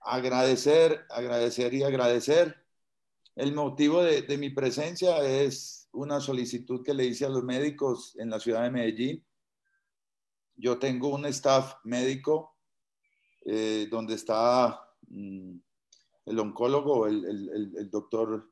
agradecer, 0.00 1.04
agradecer 1.10 1.74
y 1.74 1.82
agradecer. 1.82 2.64
El 3.34 3.54
motivo 3.54 4.02
de, 4.02 4.22
de 4.22 4.38
mi 4.38 4.50
presencia 4.50 5.18
es 5.22 5.88
una 5.92 6.20
solicitud 6.20 6.84
que 6.84 6.94
le 6.94 7.06
hice 7.06 7.24
a 7.24 7.30
los 7.30 7.42
médicos 7.42 8.16
en 8.18 8.30
la 8.30 8.38
ciudad 8.38 8.62
de 8.62 8.70
Medellín. 8.70 9.24
Yo 10.54 10.78
tengo 10.78 11.08
un 11.08 11.26
staff 11.26 11.74
médico 11.84 12.56
eh, 13.44 13.88
donde 13.90 14.14
está 14.14 14.88
Mm, 15.10 15.58
el 16.26 16.38
oncólogo, 16.38 17.06
el, 17.06 17.24
el, 17.24 17.76
el, 17.76 17.90
doctor 17.90 18.50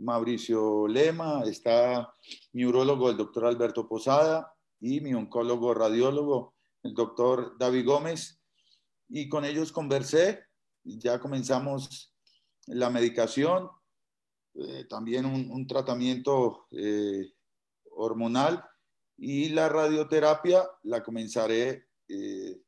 Mauricio 0.00 0.86
Lema, 0.88 1.42
está 1.44 2.12
mi 2.52 2.64
urólogo, 2.64 3.10
el 3.10 3.16
doctor 3.16 3.46
Alberto 3.46 3.88
Posada, 3.88 4.52
y 4.80 5.00
mi 5.00 5.14
oncólogo 5.14 5.74
radiólogo, 5.74 6.54
el 6.82 6.94
doctor 6.94 7.56
David 7.58 7.86
Gómez. 7.86 8.40
Y 9.08 9.28
con 9.28 9.44
ellos 9.44 9.72
conversé, 9.72 10.44
ya 10.84 11.18
comenzamos 11.18 12.14
la 12.66 12.90
medicación, 12.90 13.70
eh, 14.54 14.84
también 14.88 15.26
un, 15.26 15.66
tratamiento 15.66 16.66
eh, 16.70 17.32
hormonal 17.90 18.64
y 19.18 19.50
la 19.50 19.68
radioterapia 19.68 20.66
la 20.82 21.02
comenzaré 21.02 21.88
eh, 22.08 22.62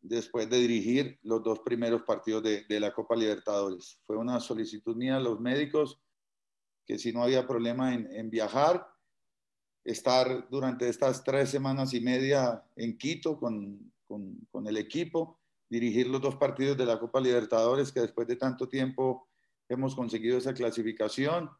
después 0.00 0.48
de 0.48 0.58
dirigir 0.58 1.18
los 1.22 1.42
dos 1.42 1.60
primeros 1.60 2.02
partidos 2.02 2.42
de, 2.42 2.80
la 2.80 2.94
Copa 2.94 3.14
Libertadores. 3.14 4.00
Fue 4.06 4.16
una 4.16 4.40
solicitud 4.40 4.96
mía 4.96 5.16
a 5.16 5.20
los 5.20 5.38
médicos 5.40 6.00
que 6.86 6.98
si 6.98 7.12
no 7.12 7.22
había 7.22 7.46
problema 7.46 7.92
en, 7.94 8.30
viajar, 8.30 8.86
estar 9.84 10.48
durante 10.48 10.88
estas 10.88 11.24
tres 11.24 11.50
semanas 11.50 11.92
y 11.94 12.00
media 12.00 12.64
en 12.76 12.96
Quito 12.96 13.38
con, 13.38 13.92
el 14.66 14.76
equipo, 14.76 15.40
dirigir 15.68 16.06
los 16.06 16.20
dos 16.20 16.36
partidos 16.36 16.76
de 16.76 16.86
la 16.86 16.98
Copa 16.98 17.20
Libertadores, 17.20 17.92
que 17.92 18.00
después 18.00 18.28
de 18.28 18.36
tanto 18.36 18.68
tiempo 18.68 19.28
hemos 19.68 19.96
conseguido 19.96 20.38
esa 20.38 20.54
clasificación. 20.54 21.50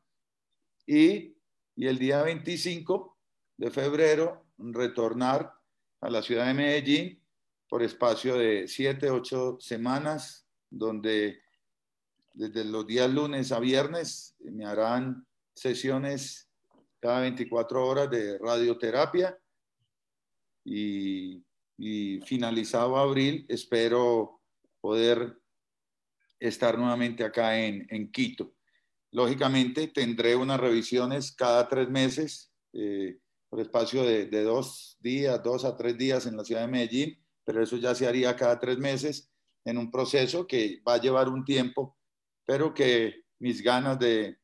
Y, 0.86 1.36
y 1.74 1.86
el 1.86 1.98
día 1.98 2.22
25 2.22 3.18
de 3.56 3.70
febrero 3.72 4.46
retornar 4.58 5.52
a 6.00 6.08
la 6.08 6.22
ciudad 6.22 6.46
de 6.46 6.54
Medellín 6.54 7.20
por 7.68 7.82
espacio 7.82 8.38
de 8.38 8.68
siete, 8.68 9.10
ocho 9.10 9.56
semanas, 9.58 10.46
donde 10.70 11.40
desde 12.36 12.64
los 12.64 12.86
días 12.86 13.10
lunes 13.10 13.50
a 13.50 13.58
viernes 13.58 14.36
me 14.40 14.64
harán 14.64 15.26
sesiones 15.54 16.48
cada 17.00 17.20
24 17.20 17.86
horas 17.86 18.10
de 18.10 18.38
radioterapia 18.38 19.38
y, 20.64 21.42
finalizado 22.24 22.96
abril 22.96 23.44
espero 23.48 24.40
poder 24.80 25.38
estar 26.40 26.78
nuevamente 26.78 27.22
acá 27.22 27.58
en, 27.58 27.86
en 27.90 28.10
Quito. 28.10 28.54
Lógicamente 29.12 29.88
tendré 29.88 30.34
unas 30.36 30.58
revisiones 30.58 31.32
cada 31.32 31.68
tres 31.68 31.90
meses 31.90 32.50
eh, 32.72 33.18
por 33.50 33.60
espacio 33.60 34.04
de, 34.04 34.26
de 34.26 34.42
dos 34.42 34.96
días, 35.00 35.42
dos 35.42 35.66
a 35.66 35.76
tres 35.76 35.98
días 35.98 36.24
en 36.24 36.38
la 36.38 36.44
ciudad 36.44 36.62
de 36.62 36.68
Medellín 36.68 37.26
pero 37.46 37.62
eso 37.62 37.76
ya 37.76 37.94
se 37.94 38.06
haría 38.06 38.34
cada 38.34 38.58
tres 38.58 38.76
meses 38.76 39.30
en 39.64 39.78
un 39.78 39.90
proceso 39.90 40.46
que 40.46 40.82
va 40.86 40.94
a 40.94 41.00
llevar 41.00 41.28
un 41.28 41.44
tiempo, 41.44 41.95
pero 42.46 42.72
que 42.72 43.24
mis 43.38 43.62
ganas 43.62 43.98
de, 43.98 44.38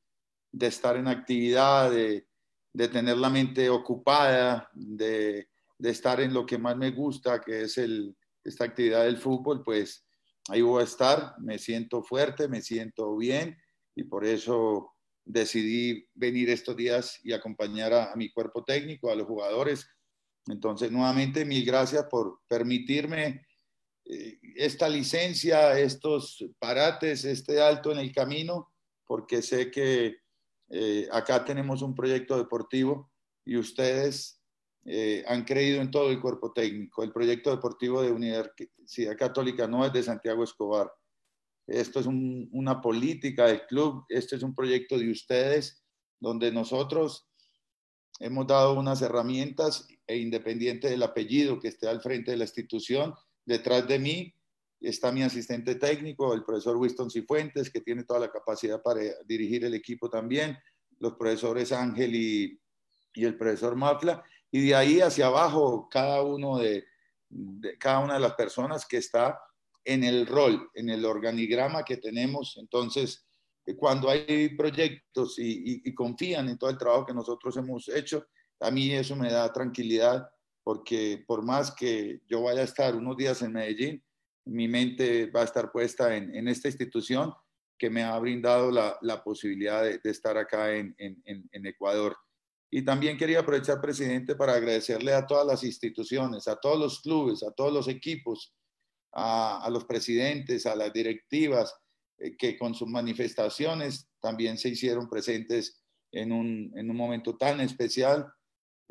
de 0.51 0.67
estar 0.67 0.97
en 0.97 1.09
actividad, 1.09 1.91
de, 1.91 2.27
de, 2.73 2.89
tener 2.89 3.17
la 3.17 3.31
mente 3.31 3.71
ocupada, 3.71 4.69
de, 4.75 5.49
de, 5.79 5.91
estar 5.91 6.21
en 6.21 6.35
lo 6.35 6.45
que 6.45 6.59
más 6.59 6.77
me 6.77 6.91
gusta, 6.91 7.41
que 7.41 7.63
es 7.63 7.79
el, 7.79 8.15
esta 8.45 8.65
actividad 8.65 9.05
del 9.05 9.17
fútbol, 9.17 9.63
pues 9.63 10.05
ahí 10.51 10.61
voy 10.61 10.83
a 10.83 10.85
estar, 10.85 11.35
me 11.39 11.59
siento 11.59 12.03
fuerte, 12.03 12.49
me 12.49 12.61
siento 12.61 13.17
bien 13.17 13.57
y 13.95 14.05
por 14.05 14.27
eso 14.27 14.93
decidí 15.25 16.07
venir 16.15 16.51
estos 16.51 16.77
días 16.77 17.21
y 17.23 17.33
acompañar 17.33 17.95
a, 17.95 18.13
a 18.13 18.17
mi 18.17 18.31
cuerpo 18.31 18.65
técnico, 18.65 19.11
a 19.11 19.15
los 19.15 19.27
jugadores, 19.27 19.89
entonces, 20.47 20.91
nuevamente, 20.91 21.45
mil 21.45 21.65
gracias 21.65 22.07
por 22.11 22.41
permitirme 22.49 23.47
esta 24.05 24.89
licencia, 24.89 25.79
estos 25.79 26.45
parates, 26.59 27.25
este 27.25 27.61
alto 27.61 27.93
en 27.93 27.99
el 27.99 28.13
camino, 28.13 28.73
porque 29.07 29.43
sé 29.43 29.71
que 29.71 30.17
eh, 30.71 31.09
acá 31.13 31.45
tenemos 31.45 31.83
un 31.83 31.95
proyecto 31.95 32.37
deportivo 32.37 33.11
y 33.45 33.57
ustedes 33.57 34.41
eh, 34.85 35.25
han 35.29 35.45
creído 35.45 35.81
en 35.81 35.91
todo 35.91 36.11
el 36.11 36.21
cuerpo 36.21 36.53
técnico. 36.53 37.03
El 37.03 37.13
proyecto 37.13 37.51
deportivo 37.51 38.03
de 38.03 38.11
Universidad 38.11 39.17
Católica 39.17 39.67
no 39.67 39.85
es 39.85 39.93
de 39.93 40.03
Santiago 40.03 40.43
Escobar. 40.43 40.91
Esto 41.67 42.01
es 42.01 42.07
una 42.07 42.81
política 42.81 43.47
del 43.47 43.67
club, 43.67 44.05
este 44.09 44.37
es 44.37 44.43
un 44.43 44.55
proyecto 44.55 44.99
de 44.99 45.11
ustedes, 45.11 45.85
donde 46.19 46.51
nosotros 46.51 47.29
hemos 48.19 48.47
dado 48.47 48.75
unas 48.75 49.01
herramientas 49.01 49.87
e 50.07 50.17
independiente 50.17 50.89
del 50.89 51.03
apellido 51.03 51.61
que 51.61 51.69
esté 51.69 51.89
al 51.89 52.01
frente 52.01 52.33
de 52.33 52.37
la 52.37 52.45
institución, 52.45 53.15
detrás 53.45 53.87
de 53.89 53.99
mí 53.99 54.35
está 54.81 55.13
mi 55.13 55.23
asistente 55.23 55.77
técnico, 55.77 56.35
el 56.35 56.45
profesor 56.45 56.77
Winston 56.77 57.11
Cifuentes, 57.11 57.71
que 57.71 57.81
tiene 57.81 58.05
toda 58.05 58.21
la 58.21 58.31
capacidad 58.31 58.83
para 58.83 59.01
dirigir 59.25 59.65
el 59.65 59.75
equipo 59.75 60.11
también, 60.11 60.59
los 60.99 61.15
profesores 61.15 61.73
Ángel 61.73 62.15
y, 62.15 62.61
y 63.15 63.25
el 63.25 63.37
profesor 63.37 63.77
Mafla, 63.77 64.25
y 64.51 64.67
de 64.67 64.75
ahí 64.75 65.01
hacia 65.01 65.27
abajo 65.27 65.89
cada 65.91 66.23
uno 66.23 66.59
de, 66.59 66.85
cada 67.79 68.01
una 68.01 68.15
de 68.15 68.21
las 68.21 68.35
personas 68.35 68.87
que 68.87 68.99
está 68.99 69.41
en 69.85 70.05
el 70.05 70.27
rol, 70.27 70.71
en 70.75 70.91
el 70.91 71.05
organigrama 71.05 71.85
que 71.85 71.97
tenemos. 71.97 72.57
Entonces, 72.59 73.27
cuando 73.77 74.11
hay 74.11 74.55
proyectos 74.57 75.37
y, 75.39 75.95
confían 75.95 76.49
en 76.49 76.59
todo 76.59 76.71
el 76.71 76.79
trabajo 76.79 77.07
que 77.07 77.15
nosotros 77.15 77.57
hemos 77.57 77.89
hecho, 77.89 78.27
a 78.61 78.71
mí 78.71 78.93
eso 78.93 79.17
me 79.17 79.31
da 79.31 79.53
tranquilidad 79.53 80.29
porque 80.65 81.25
por 81.27 81.45
más 81.45 81.75
que 81.75 82.21
yo 82.29 82.43
vaya 82.43 82.61
a 82.61 82.65
estar 82.65 82.95
unos 82.95 83.17
días 83.17 83.43
en 83.43 83.53
Medellín, 83.53 84.05
mi 84.45 84.69
mente 84.69 85.27
va 85.27 85.43
a 85.43 85.45
estar 85.45 85.71
puesta 85.71 86.17
en, 86.17 86.49
esta 86.49 86.69
institución 86.69 87.33
que 87.79 87.91
me 87.91 88.03
ha 88.03 88.19
brindado 88.19 88.71
la, 88.71 89.25
posibilidad 89.25 89.83
de, 89.83 90.01
estar 90.05 90.37
acá 90.37 90.73
en, 90.75 90.95
Ecuador. 91.53 92.17
Y 92.71 92.85
también 92.85 93.19
quería 93.19 93.41
aprovechar, 93.41 93.81
presidente, 93.81 94.35
para 94.35 94.55
agradecerle 94.55 95.13
a 95.13 95.27
todas 95.27 95.47
las 95.47 95.63
instituciones, 95.63 96.49
a 96.49 96.57
todos 96.57 96.79
los 96.79 97.01
clubes, 97.01 97.43
a 97.43 97.53
todos 97.53 97.73
los 97.73 97.89
equipos, 97.89 98.55
a 99.13 99.69
los 99.71 99.85
presidentes, 99.85 100.65
a 100.65 100.75
las 100.75 100.93
directivas, 100.93 101.75
eh, 102.23 102.37
que 102.37 102.57
con 102.57 102.75
sus 102.75 102.89
manifestaciones 102.89 104.09
también 104.21 104.57
se 104.57 104.69
hicieron 104.69 105.09
presentes 105.09 105.83
en 106.13 106.31
un, 106.31 106.73
en 106.77 106.91
un 106.91 106.97
momento 106.97 107.37
tan 107.37 107.61
especial 107.61 108.33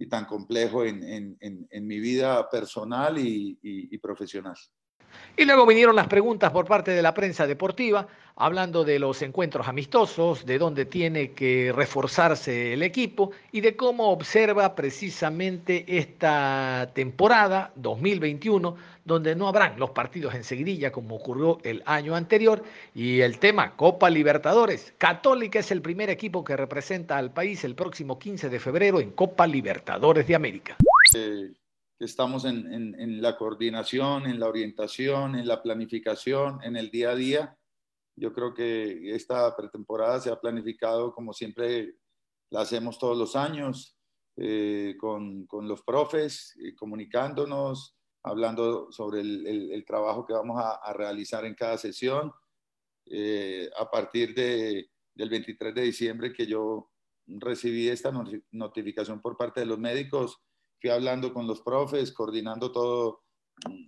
y 0.01 0.07
tan 0.07 0.25
complejo 0.25 0.83
en, 0.83 1.03
en, 1.03 1.67
en 1.69 1.87
mi 1.87 1.99
vida 1.99 2.49
personal 2.49 3.19
y, 3.19 3.59
y, 3.61 3.93
y, 3.95 3.97
profesional. 3.99 4.55
Y 5.37 5.45
luego 5.45 5.65
vinieron 5.65 5.95
las 5.95 6.07
preguntas 6.07 6.51
por 6.51 6.65
parte 6.65 6.91
de 6.91 7.01
la 7.01 7.13
prensa 7.13 7.47
deportiva, 7.47 8.07
hablando 8.35 8.83
de 8.83 8.99
los 8.99 9.21
encuentros 9.21 9.67
amistosos, 9.67 10.45
de 10.45 10.57
dónde 10.57 10.85
tiene 10.85 11.31
que 11.31 11.71
reforzarse 11.75 12.73
el 12.73 12.83
equipo 12.83 13.31
y 13.51 13.61
de 13.61 13.75
cómo 13.75 14.09
observa 14.11 14.75
precisamente 14.75 15.85
esta 15.87 16.89
temporada 16.93 17.71
2021, 17.75 18.75
donde 19.05 19.35
no 19.35 19.47
habrán 19.47 19.79
los 19.79 19.91
partidos 19.91 20.35
en 20.35 20.43
seguidilla 20.43 20.91
como 20.91 21.15
ocurrió 21.15 21.59
el 21.63 21.83
año 21.85 22.15
anterior. 22.15 22.63
Y 22.93 23.21
el 23.21 23.39
tema 23.39 23.75
Copa 23.75 24.09
Libertadores. 24.09 24.93
Católica 24.97 25.59
es 25.59 25.71
el 25.71 25.81
primer 25.81 26.09
equipo 26.09 26.43
que 26.43 26.57
representa 26.57 27.17
al 27.17 27.31
país 27.31 27.63
el 27.63 27.75
próximo 27.75 28.19
15 28.19 28.49
de 28.49 28.59
febrero 28.59 28.99
en 28.99 29.11
Copa 29.11 29.47
Libertadores 29.47 30.27
de 30.27 30.35
América. 30.35 30.77
Eh, 31.13 31.51
estamos 32.05 32.45
en, 32.45 32.95
en, 32.99 33.21
la 33.21 33.37
coordinación, 33.37 34.25
en 34.25 34.39
la 34.39 34.47
orientación, 34.47 35.35
en 35.35 35.47
la 35.47 35.61
planificación, 35.61 36.59
en 36.63 36.75
el 36.75 36.89
día 36.89 37.11
a 37.11 37.15
día. 37.15 37.57
Yo 38.15 38.33
creo 38.33 38.53
que 38.53 39.15
esta 39.15 39.55
pretemporada 39.55 40.19
se 40.19 40.31
ha 40.31 40.39
planificado 40.39 41.13
como 41.13 41.33
siempre 41.33 41.95
la 42.49 42.61
hacemos 42.61 42.97
todos 42.99 43.17
los 43.17 43.35
años, 43.35 43.97
eh, 44.37 44.95
con, 44.99 45.45
con, 45.45 45.67
los 45.67 45.83
profes, 45.83 46.55
eh, 46.63 46.75
comunicándonos, 46.75 47.95
hablando 48.23 48.91
sobre 48.91 49.21
el, 49.21 49.71
el, 49.71 49.85
trabajo 49.85 50.25
que 50.25 50.33
vamos 50.33 50.59
a, 50.59 50.75
a 50.75 50.93
realizar 50.93 51.45
en 51.45 51.55
cada 51.55 51.77
sesión. 51.77 52.31
Eh, 53.05 53.69
a 53.77 53.89
partir 53.89 54.33
de, 54.33 54.89
del 55.13 55.29
23 55.29 55.73
de 55.73 55.81
diciembre 55.81 56.33
que 56.33 56.45
yo 56.45 56.89
recibí 57.27 57.87
esta 57.87 58.11
notificación 58.51 59.21
por 59.21 59.37
parte 59.37 59.59
de 59.59 59.65
los 59.65 59.79
médicos, 59.79 60.41
fui 60.81 60.89
hablando 60.89 61.31
con 61.31 61.45
los 61.45 61.61
profes, 61.61 62.11
coordinando 62.11 62.71
todo 62.71 63.21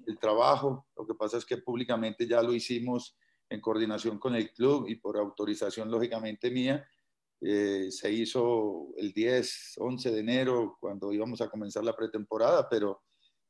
el 0.06 0.20
trabajo. 0.20 0.88
Lo 0.96 1.08
que 1.08 1.16
pasa 1.16 1.38
es 1.38 1.46
que 1.46 1.58
públicamente 1.58 2.28
ya 2.28 2.42
lo 2.42 2.54
hicimos 2.54 3.18
en 3.50 3.60
coordinación 3.60 4.20
con 4.20 4.36
el 4.36 4.52
club 4.52 4.88
y 4.88 4.96
por 4.96 5.18
autorización 5.18 5.90
lógicamente 5.90 6.52
mía. 6.52 6.88
Eh, 7.42 7.88
se 7.90 8.12
hizo 8.12 8.94
el 8.96 9.12
10, 9.12 9.74
11 9.78 10.12
de 10.12 10.20
enero 10.20 10.78
cuando 10.80 11.12
íbamos 11.12 11.42
a 11.42 11.50
comenzar 11.50 11.84
la 11.84 11.96
pretemporada, 11.96 12.70
pero, 12.70 13.02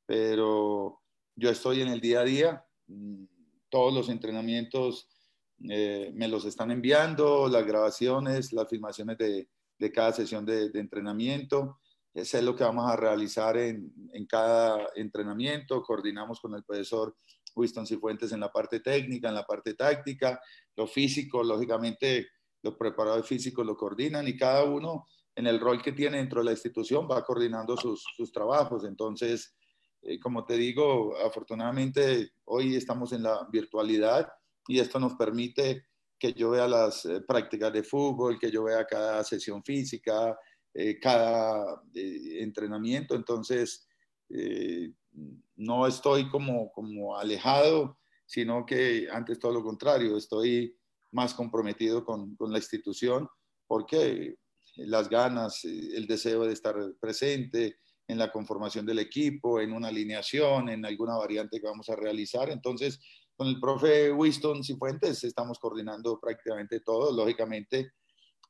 pero 0.06 1.02
yo 1.36 1.50
estoy 1.50 1.82
en 1.82 1.90
el 1.90 2.00
día 2.00 2.22
a 2.22 2.26
día. 2.26 2.66
Mm, 2.88 3.26
todos 3.70 3.94
los 3.94 4.10
entrenamientos 4.10 5.10
eh, 5.70 6.12
me 6.16 6.28
los 6.28 6.46
están 6.46 6.72
enviando, 6.72 7.50
las 7.50 7.66
grabaciones, 7.66 8.54
las 8.54 8.70
filmaciones 8.70 9.18
de, 9.18 9.50
de 9.78 9.92
cada 9.92 10.14
sesión 10.14 10.46
de, 10.46 10.70
de 10.70 10.80
entrenamiento. 10.80 11.80
Eso 12.14 12.38
es 12.38 12.44
lo 12.44 12.56
que 12.56 12.64
vamos 12.64 12.90
a 12.90 12.96
realizar 12.96 13.58
en, 13.58 13.92
en, 14.14 14.26
cada 14.28 14.88
entrenamiento. 14.96 15.82
Coordinamos 15.82 16.40
con 16.40 16.54
el 16.54 16.64
profesor 16.64 17.16
Winston 17.56 17.88
Cifuentes 17.88 18.32
en 18.32 18.40
la 18.40 18.52
parte 18.52 18.80
técnica, 18.80 19.30
en 19.30 19.36
la 19.36 19.44
parte 19.44 19.74
táctica, 19.74 20.40
lo 20.76 20.88
físico, 20.88 21.44
lógicamente 21.44 22.28
los 22.62 22.76
preparadores 22.76 23.26
físicos 23.26 23.66
lo 23.66 23.76
coordinan 23.76 24.28
y 24.28 24.38
cada 24.38 24.64
uno 24.64 25.06
en 25.36 25.48
el 25.48 25.60
rol 25.60 25.82
que 25.82 25.92
tiene 25.92 26.18
dentro 26.18 26.42
de 26.42 26.46
la 26.46 26.52
institución 26.52 27.08
va 27.10 27.26
coordinando 27.26 27.76
sus, 27.76 28.04
sus 28.16 28.32
trabajos. 28.32 28.86
Entonces, 28.86 29.56
eh, 30.04 30.20
como 30.20 30.46
te 30.46 30.56
digo, 30.56 31.18
afortunadamente 31.18 32.34
hoy 32.46 32.76
estamos 32.76 33.14
en 33.14 33.24
la 33.24 33.48
virtualidad 33.52 34.30
y 34.68 34.80
esto 34.80 35.00
nos 35.00 35.16
permite 35.16 35.88
que 36.20 36.34
yo 36.34 36.52
vea 36.52 36.68
las 36.68 37.06
eh, 37.06 37.22
prácticas 37.22 37.74
de 37.74 37.84
fútbol, 37.84 38.40
que 38.40 38.52
yo 38.52 38.64
vea 38.64 38.86
cada 38.86 39.24
sesión 39.24 39.64
física, 39.64 40.38
eh, 40.74 41.00
cada 41.00 41.82
eh, 41.94 42.38
entrenamiento, 42.42 43.16
entonces 43.16 43.88
eh, 44.30 44.92
no 45.56 45.88
estoy 45.88 46.30
como, 46.30 46.72
como 46.72 47.18
alejado, 47.18 48.00
sino 48.26 48.66
que 48.66 49.08
antes 49.12 49.40
todo 49.40 49.54
lo 49.54 49.64
contrario, 49.64 50.18
estoy 50.18 50.76
más 51.12 51.34
comprometido 51.34 52.04
con, 52.04 52.36
con 52.36 52.52
la 52.52 52.58
institución 52.58 53.28
porque 53.68 54.38
las 54.76 55.10
ganas, 55.10 55.64
el 55.66 56.08
deseo 56.08 56.46
de 56.46 56.54
estar 56.54 56.76
presente 57.00 57.78
en 58.08 58.18
la 58.18 58.32
conformación 58.32 58.86
del 58.86 59.00
equipo, 59.00 59.62
en 59.62 59.74
una 59.74 59.88
alineación, 59.88 60.70
en 60.70 60.86
alguna 60.86 61.16
variante 61.16 61.60
que 61.60 61.68
vamos 61.68 61.90
a 61.90 61.96
realizar. 61.96 62.50
Entonces, 62.50 63.00
con 63.36 63.48
el 63.48 63.60
profe 63.60 64.12
Winston 64.12 64.64
Cifuentes 64.64 65.24
estamos 65.24 65.60
coordinando 65.60 66.20
prácticamente 66.20 66.82
todo. 66.82 67.12
Lógicamente, 67.12 67.92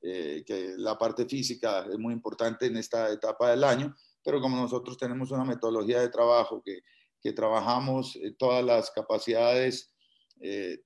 eh, 0.06 0.44
que 0.46 0.74
la 0.76 0.98
parte 0.98 1.26
física 1.26 1.88
es 1.90 1.98
muy 1.98 2.14
importante 2.14 2.66
en 2.66 2.76
esta 2.76 3.10
etapa 3.10 3.52
del 3.52 3.64
año, 3.64 3.96
pero 4.22 4.42
como 4.42 4.58
nosotros 4.58 4.98
tenemos 4.98 5.32
una 5.32 5.46
metodología 5.46 6.02
de 6.02 6.10
trabajo 6.10 6.62
que, 6.62 6.82
que 7.22 7.32
trabajamos 7.32 8.18
eh, 8.18 8.36
todas 8.38 8.66
las 8.66 8.92
capacidades 8.92 9.96
eh, 10.42 10.82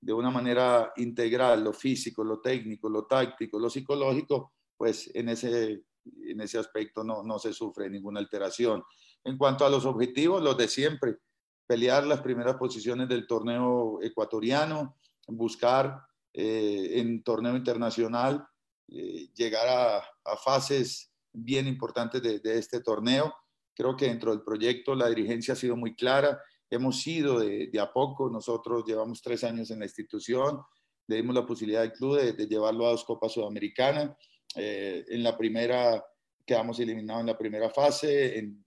de 0.00 0.12
una 0.14 0.30
manera 0.30 0.90
integral, 0.96 1.62
lo 1.62 1.74
físico, 1.74 2.24
lo 2.24 2.40
técnico, 2.40 2.88
lo 2.88 3.04
táctico, 3.04 3.58
lo 3.58 3.68
psicológico, 3.68 4.54
pues 4.74 5.10
en 5.14 5.28
ese, 5.28 5.82
en 6.26 6.40
ese 6.40 6.56
aspecto 6.58 7.04
no, 7.04 7.22
no 7.22 7.38
se 7.38 7.52
sufre 7.52 7.90
ninguna 7.90 8.20
alteración. 8.20 8.82
En 9.22 9.36
cuanto 9.36 9.66
a 9.66 9.70
los 9.70 9.84
objetivos, 9.84 10.42
los 10.42 10.56
de 10.56 10.68
siempre, 10.68 11.18
pelear 11.66 12.06
las 12.06 12.22
primeras 12.22 12.56
posiciones 12.56 13.06
del 13.10 13.26
torneo 13.26 13.98
ecuatoriano, 14.00 14.96
buscar 15.28 16.00
en 16.34 17.22
torneo 17.22 17.54
internacional 17.54 18.48
eh, 18.94 19.28
llegar 19.34 19.68
a, 19.68 20.36
fases 20.36 21.10
bien 21.32 21.66
importantes 21.66 22.22
de, 22.22 22.40
este 22.58 22.80
torneo. 22.80 23.34
Creo 23.74 23.96
que 23.96 24.06
dentro 24.06 24.32
del 24.32 24.42
proyecto 24.42 24.94
la 24.94 25.08
dirigencia 25.08 25.54
ha 25.54 25.56
sido 25.56 25.76
muy 25.76 25.94
clara. 25.94 26.40
Hemos 26.70 27.06
ido 27.06 27.40
de, 27.40 27.70
a 27.80 27.92
poco, 27.92 28.28
nosotros 28.30 28.84
llevamos 28.86 29.22
tres 29.22 29.44
años 29.44 29.70
en 29.70 29.78
la 29.78 29.86
institución, 29.86 30.60
le 31.06 31.16
dimos 31.16 31.34
la 31.34 31.46
posibilidad 31.46 31.82
al 31.82 31.92
club 31.92 32.18
de, 32.18 32.46
llevarlo 32.46 32.86
a 32.86 32.90
dos 32.90 33.04
Copas 33.04 33.32
Sudamericanas. 33.32 34.16
Eh, 34.56 35.04
en 35.08 35.22
la 35.22 35.36
primera 35.36 36.04
quedamos 36.44 36.78
eliminados 36.80 37.20
en 37.20 37.26
la 37.28 37.38
primera 37.38 37.70
fase, 37.70 38.38
en, 38.38 38.64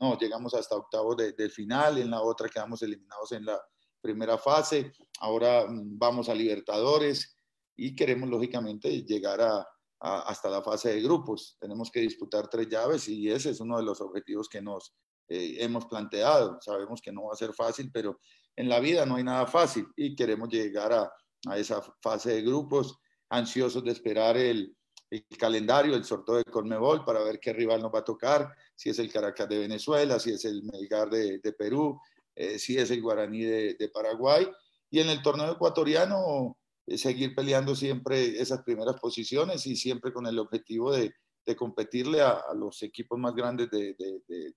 no, 0.00 0.18
llegamos 0.18 0.54
hasta 0.54 0.76
octavos 0.76 1.16
del 1.16 1.50
final, 1.50 1.98
en 1.98 2.10
la 2.10 2.22
otra 2.22 2.48
quedamos 2.48 2.82
eliminados 2.82 3.32
en 3.32 3.44
la 3.44 3.60
primera 4.00 4.38
fase, 4.38 4.92
ahora 5.20 5.66
mm, 5.66 5.98
vamos 5.98 6.28
a 6.28 6.34
Libertadores, 6.34 7.33
y 7.76 7.94
queremos 7.94 8.28
lógicamente 8.28 9.02
llegar 9.02 9.40
a, 9.40 9.66
hasta 10.00 10.50
la 10.50 10.62
fase 10.62 10.90
de 10.90 11.02
grupos. 11.02 11.56
Tenemos 11.58 11.90
que 11.90 12.00
disputar 12.00 12.48
tres 12.48 12.68
llaves 12.68 13.08
y 13.08 13.30
ese 13.30 13.50
es 13.50 13.60
uno 13.60 13.78
de 13.78 13.84
los 13.84 14.00
objetivos 14.00 14.48
que 14.48 14.60
nos 14.60 14.94
eh, 15.28 15.56
hemos 15.60 15.86
planteado. 15.86 16.58
Sabemos 16.60 17.00
que 17.00 17.12
no 17.12 17.24
va 17.24 17.32
a 17.32 17.36
ser 17.36 17.54
fácil, 17.54 17.90
pero 17.92 18.20
en 18.54 18.68
la 18.68 18.80
vida 18.80 19.06
no 19.06 19.16
hay 19.16 19.24
nada 19.24 19.46
fácil 19.46 19.86
y 19.96 20.14
queremos 20.14 20.48
llegar 20.50 20.92
a, 20.92 21.10
a 21.48 21.58
esa 21.58 21.82
fase 22.02 22.34
de 22.34 22.42
grupos, 22.42 22.98
ansiosos 23.30 23.82
de 23.82 23.92
esperar 23.92 24.36
el, 24.36 24.76
el, 25.10 25.26
calendario, 25.38 25.94
el 25.94 26.04
sorteo 26.04 26.36
de 26.36 26.44
Conmebol 26.44 27.04
para 27.04 27.22
ver 27.22 27.40
qué 27.40 27.52
rival 27.52 27.80
nos 27.80 27.92
va 27.92 28.00
a 28.00 28.04
tocar, 28.04 28.54
si 28.76 28.90
es 28.90 28.98
el 28.98 29.10
Caracas 29.10 29.48
de 29.48 29.58
Venezuela, 29.58 30.18
si 30.18 30.32
es 30.32 30.44
el 30.44 30.62
Melgar 30.64 31.08
de, 31.08 31.38
de 31.38 31.52
Perú, 31.52 31.98
eh, 32.34 32.58
si 32.58 32.76
es 32.76 32.90
el 32.90 33.00
Guaraní 33.00 33.42
de, 33.42 33.74
de 33.74 33.88
Paraguay. 33.88 34.46
Y 34.90 35.00
en 35.00 35.08
el 35.08 35.22
torneo 35.22 35.50
ecuatoriano 35.52 36.56
seguir 36.96 37.34
peleando 37.34 37.74
siempre 37.74 38.40
esas 38.40 38.62
primeras 38.62 39.00
posiciones 39.00 39.66
y 39.66 39.76
siempre 39.76 40.12
con 40.12 40.26
el 40.26 40.38
objetivo 40.38 40.92
de, 40.92 41.14
competirle 41.56 42.22
a, 42.22 42.42
los 42.54 42.82
equipos 42.82 43.18
más 43.18 43.34
grandes 43.34 43.70
de, 43.70 43.94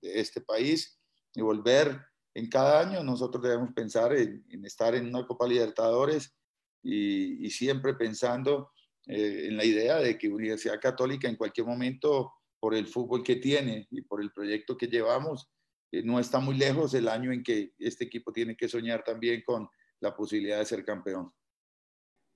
este 0.02 0.42
país 0.42 1.00
y 1.34 1.42
volver 1.42 2.00
en 2.34 2.50
cada 2.50 2.80
año. 2.80 3.04
Nosotros 3.04 3.44
debemos 3.44 3.74
pensar 3.74 4.16
en, 4.16 4.46
estar 4.64 4.96
en 4.96 5.08
una 5.08 5.26
Copa 5.26 5.48
Libertadores 5.48 6.34
y, 6.82 7.46
y 7.46 7.50
siempre 7.50 7.94
pensando 7.94 8.72
eh, 9.08 9.48
en 9.48 9.58
la 9.58 9.64
idea 9.64 9.98
de 9.98 10.18
que 10.18 10.28
Universidad 10.28 10.82
Católica 10.82 11.30
en 11.30 11.38
cualquier 11.38 11.66
momento, 11.66 12.34
por 12.60 12.76
el 12.76 12.88
fútbol 12.88 13.24
que 13.24 13.38
tiene 13.38 13.88
y 13.90 14.02
por 14.02 14.22
el 14.22 14.32
proyecto 14.32 14.76
que 14.76 14.88
llevamos, 14.88 15.50
eh, 15.92 16.04
no 16.04 16.20
está 16.20 16.40
muy 16.40 16.58
lejos 16.58 16.94
el 16.94 17.08
año 17.08 17.32
en 17.32 17.42
que 17.42 17.74
este 17.78 18.06
equipo 18.06 18.34
tiene 18.34 18.58
que 18.58 18.68
soñar 18.68 19.04
también 19.04 19.44
con 19.46 19.70
la 20.02 20.16
posibilidad 20.16 20.60
de 20.60 20.66
ser 20.66 20.84
campeón. 20.84 21.32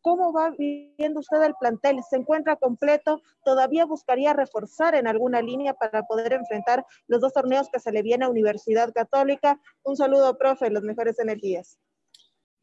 ¿Cómo 0.02 0.34
va 0.34 0.50
viendo 0.58 1.20
usted 1.20 1.44
el 1.44 1.54
plantel? 1.60 2.00
¿Se 2.10 2.18
encuentra 2.18 2.56
completo? 2.56 3.22
¿Todavía 3.46 3.86
buscaría 3.86 4.34
reforzar 4.34 4.96
en 4.96 5.08
alguna 5.08 5.42
línea 5.42 5.76
para 5.76 6.04
poder 6.04 6.34
enfrentar 6.34 6.86
los 7.08 7.22
dos 7.22 7.34
torneos 7.34 7.70
que 7.72 7.80
se 7.80 7.92
le 7.92 8.02
viene 8.02 8.26
a 8.26 8.30
Universidad 8.30 8.92
Católica? 8.94 9.62
Un 9.84 9.96
saludo, 9.96 10.38
profe, 10.38 10.72
las 10.72 10.84
mejores 10.84 11.20
energías. 11.20 11.80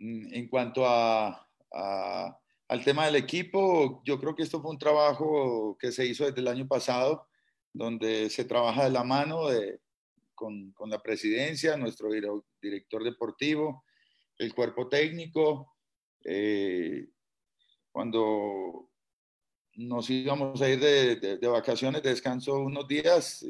Mm, 0.01 0.35
en 0.35 0.49
cuanto 0.49 0.85
a, 0.85 1.49
al 1.71 2.85
tema 2.85 3.07
del 3.07 3.17
equipo, 3.17 4.03
yo 4.05 4.19
creo 4.19 4.35
que 4.35 4.43
esto 4.43 4.61
fue 4.61 4.73
un 4.73 4.79
trabajo 4.79 5.77
que 5.79 5.93
se 5.93 6.07
hizo 6.07 6.27
desde 6.27 6.41
el 6.41 6.49
año 6.49 6.67
pasado, 6.67 7.29
donde 7.73 8.31
se 8.31 8.45
trabaja 8.45 8.85
de 8.85 8.91
la 8.91 9.05
mano 9.05 9.49
de, 9.49 9.81
con, 10.35 10.73
con 10.73 10.91
la 10.91 10.99
presidencia, 10.99 11.77
nuestro 11.77 12.09
director 12.61 13.05
deportivo, 13.05 13.85
el 14.39 14.55
cuerpo 14.55 14.89
técnico, 14.89 15.77
eh, 16.25 17.07
cuando 17.93 18.91
nos 19.77 20.11
íbamos 20.11 20.61
a 20.61 20.69
ir 20.69 20.81
de, 20.81 21.49
vacaciones, 21.49 22.03
de 22.03 22.11
descanso 22.11 22.61
unos 22.61 22.89
días, 22.89 23.45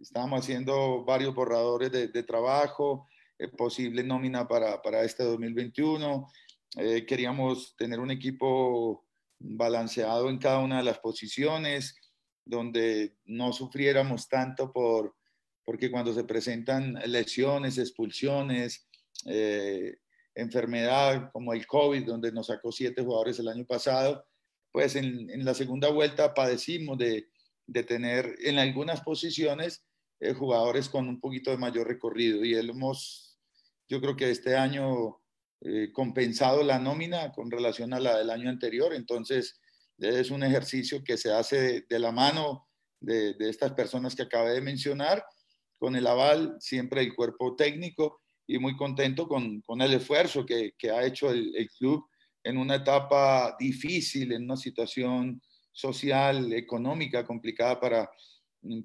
estábamos 0.00 0.40
haciendo 0.40 1.04
varios 1.04 1.34
borradores 1.34 1.92
de, 1.92 2.22
trabajo, 2.22 3.06
posible 3.56 4.02
nómina 4.02 4.48
para, 4.48 4.82
para 4.82 5.04
este 5.04 5.22
2021. 5.22 6.28
queríamos 7.06 7.76
tener 7.76 8.00
un 8.00 8.10
equipo 8.10 9.06
balanceado 9.38 10.28
en 10.30 10.38
cada 10.38 10.58
una 10.58 10.78
de 10.78 10.84
las 10.84 10.98
posiciones, 10.98 11.96
donde 12.44 13.16
no 13.24 13.52
sufriéramos 13.52 14.28
tanto 14.28 14.72
por, 14.72 15.14
porque 15.64 15.90
cuando 15.90 16.12
se 16.14 16.24
presentan 16.24 16.94
lesiones, 17.06 17.78
expulsiones, 17.78 18.88
eh, 19.26 19.96
enfermedad 20.36 21.30
como 21.32 21.52
el 21.52 21.66
COVID, 21.66 22.04
donde 22.04 22.30
nos 22.30 22.46
sacó 22.48 22.70
siete 22.70 23.02
jugadores 23.02 23.38
el 23.38 23.48
año 23.48 23.64
pasado, 23.64 24.24
pues 24.70 24.94
en, 24.94 25.44
la 25.44 25.54
segunda 25.54 25.88
vuelta 25.88 26.34
padecimos 26.34 26.98
de, 26.98 27.28
de, 27.66 27.82
tener 27.82 28.36
en 28.44 28.58
algunas 28.58 29.00
posiciones 29.00 29.84
eh, 30.20 30.34
jugadores 30.34 30.88
con 30.90 31.08
un 31.08 31.18
poquito 31.18 31.50
de 31.50 31.56
mayor 31.56 31.88
recorrido 31.88 32.44
y 32.44 32.54
hemos, 32.54 33.38
yo 33.88 34.00
creo 34.00 34.14
que 34.14 34.30
este 34.30 34.54
año 34.56 35.22
eh, 35.62 35.90
compensado 35.92 36.62
la 36.62 36.78
nómina 36.78 37.32
con 37.32 37.50
relación 37.50 37.94
a 37.94 38.00
la 38.00 38.18
del 38.18 38.30
año 38.30 38.50
anterior, 38.50 38.92
entonces 38.92 39.58
es 39.98 40.30
un 40.30 40.42
ejercicio 40.42 41.02
que 41.02 41.16
se 41.16 41.32
hace 41.32 41.86
de, 41.88 41.98
la 41.98 42.12
mano 42.12 42.68
de, 43.00 43.32
de, 43.32 43.48
estas 43.48 43.72
personas 43.72 44.14
que 44.14 44.24
acabé 44.24 44.52
de 44.52 44.60
mencionar, 44.60 45.24
con 45.78 45.96
el 45.96 46.06
aval 46.06 46.56
siempre 46.60 47.00
del 47.00 47.14
cuerpo 47.14 47.56
técnico 47.56 48.20
y 48.46 48.58
muy 48.58 48.76
contento 48.76 49.26
con, 49.26 49.60
con 49.62 49.80
el 49.82 49.94
esfuerzo 49.94 50.46
que, 50.46 50.74
que 50.78 50.90
ha 50.90 51.04
hecho 51.04 51.30
el, 51.30 51.54
el, 51.56 51.68
club 51.70 52.06
en 52.44 52.58
una 52.58 52.76
etapa 52.76 53.56
difícil, 53.58 54.32
en 54.32 54.44
una 54.44 54.56
situación 54.56 55.42
social, 55.72 56.52
económica 56.52 57.26
complicada 57.26 57.80
para, 57.80 58.10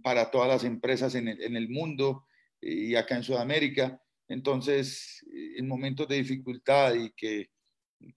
para 0.03 0.31
todas 0.31 0.47
las 0.47 0.63
empresas 0.63 1.15
en 1.15 1.27
el, 1.27 1.41
en 1.41 1.55
el 1.55 1.69
mundo 1.69 2.25
y 2.59 2.95
acá 2.95 3.15
en 3.15 3.23
Sudamérica. 3.23 4.01
Entonces, 4.27 5.25
en 5.57 5.67
momentos 5.67 6.07
de 6.07 6.17
dificultad 6.17 6.95
y 6.95 7.11
que, 7.11 7.49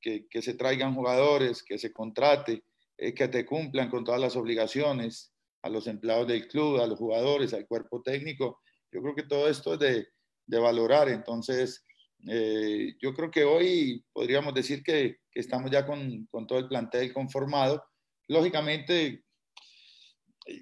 que, 0.01 0.27
que 0.29 0.43
se 0.43 0.55
traigan 0.55 0.95
jugadores, 0.95 1.63
que 1.63 1.79
se 1.79 1.93
contrate, 1.93 2.65
eh, 2.97 3.13
que 3.13 3.29
te 3.29 3.45
cumplan 3.45 3.91
con 3.91 4.05
todas 4.05 4.21
las 4.21 4.37
obligaciones 4.37 5.33
a 5.63 5.69
los 5.69 5.87
empleados 5.87 6.29
del 6.29 6.47
club, 6.47 6.81
a 6.81 6.87
los 6.87 6.99
jugadores, 6.99 7.53
al 7.53 7.67
cuerpo 7.67 8.03
técnico. 8.03 8.61
Yo 8.93 9.03
creo 9.03 9.15
que 9.15 9.25
todo 9.25 9.49
esto 9.49 9.75
es 9.75 9.81
de, 9.81 10.09
de 10.47 10.59
valorar. 10.59 11.09
Entonces, 11.09 11.85
eh, 12.29 12.95
yo 13.01 13.13
creo 13.15 13.31
que 13.31 13.45
hoy 13.45 14.05
podríamos 14.13 14.55
decir 14.55 14.83
que, 14.83 15.19
que 15.31 15.41
estamos 15.41 15.71
ya 15.71 15.87
con, 15.87 16.27
con, 16.31 16.47
todo 16.47 16.59
el 16.59 16.69
plantel 16.69 17.13
conformado. 17.13 17.85
Lógicamente, 18.29 19.25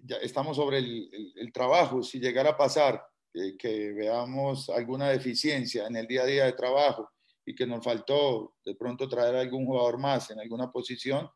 ya 0.04 0.16
estamos 0.16 0.56
sobre 0.56 0.78
el, 0.78 1.52
trabajo. 1.52 2.02
Si 2.02 2.18
llegara 2.18 2.50
a 2.50 2.56
pasar 2.56 3.02
eh, 3.34 3.56
que 3.56 3.92
veamos 3.92 4.68
alguna 4.70 5.10
deficiencia 5.10 5.86
en 5.86 5.96
el 5.96 6.06
día 6.06 6.22
a 6.22 6.26
día 6.26 6.44
de 6.44 6.52
trabajo 6.52 7.10
y 7.44 7.54
que 7.54 7.66
nos 7.66 7.84
faltó 7.84 8.54
de 8.64 8.74
pronto 8.74 9.08
traer 9.08 9.34
algún 9.34 9.66
jugador 9.66 9.98
más 9.98 10.30
en 10.30 10.40
alguna 10.40 10.70
posición, 10.70 11.28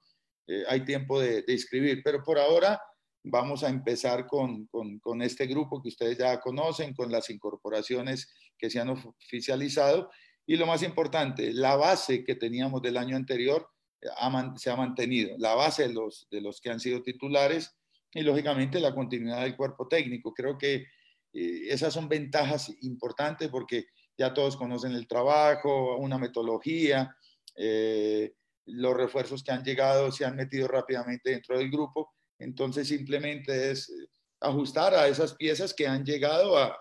eh, 0.47 0.65
hay 0.69 0.85
tiempo 0.85 1.21
de, 1.21 1.43
de, 1.43 1.53
inscribir. 1.53 2.03
Pero 2.05 2.23
por 2.23 2.39
ahora 2.39 2.81
vamos 3.29 3.65
a 3.65 3.69
empezar 3.69 4.27
con, 4.27 4.67
con, 4.67 5.23
este 5.23 5.47
grupo 5.47 5.83
que 5.83 5.89
ustedes 5.89 6.19
ya 6.19 6.41
conocen, 6.41 6.95
con 6.95 7.11
las 7.11 7.29
incorporaciones 7.31 8.33
que 8.57 8.71
se 8.71 8.81
han 8.81 8.91
oficializado. 8.91 10.11
Y 10.47 10.57
lo 10.57 10.67
más 10.67 10.83
importante, 10.83 11.53
la 11.53 11.75
base 11.77 12.25
que 12.25 12.37
teníamos 12.37 12.83
del 12.83 12.97
año 12.97 13.17
anterior 13.17 13.69
eh, 14.01 14.09
se 14.57 14.71
ha 14.71 14.77
mantenido, 14.77 15.37
la 15.39 15.55
base 15.55 15.89
de 15.89 15.95
los, 15.95 16.29
de 16.31 16.41
los 16.41 16.61
que 16.61 16.71
han 16.71 16.81
sido 16.81 17.03
titulares 17.03 17.77
y 18.12 18.23
lógicamente 18.23 18.79
la 18.79 18.95
continuidad 18.95 19.43
del 19.43 19.57
cuerpo 19.57 19.89
técnico. 19.89 20.33
Creo 20.33 20.57
que 20.57 20.87
eh, 21.33 21.69
esas 21.69 21.93
son 21.93 22.09
ventajas 22.09 22.73
importantes 22.83 23.49
porque 23.49 23.87
ya 24.17 24.33
todos 24.33 24.57
conocen 24.57 24.93
el 24.93 25.09
trabajo, 25.09 25.97
una 25.97 26.17
metodología, 26.17 27.15
eh, 27.57 28.35
los 28.67 28.97
refuerzos 28.97 29.43
que 29.43 29.53
han 29.53 29.65
llegado 29.65 30.11
se 30.12 30.25
han 30.25 30.37
metido 30.37 30.69
rápidamente 30.69 31.31
dentro 31.31 31.59
del 31.59 31.71
grupo, 31.71 32.15
entonces 32.38 32.88
simplemente 32.88 33.70
es 33.70 33.88
eh, 33.88 34.09
ajustar 34.40 34.94
a 34.94 35.09
esas 35.09 35.35
piezas 35.35 35.72
que 35.72 35.87
han 35.87 36.05
llegado 36.05 36.59
a, 36.59 36.77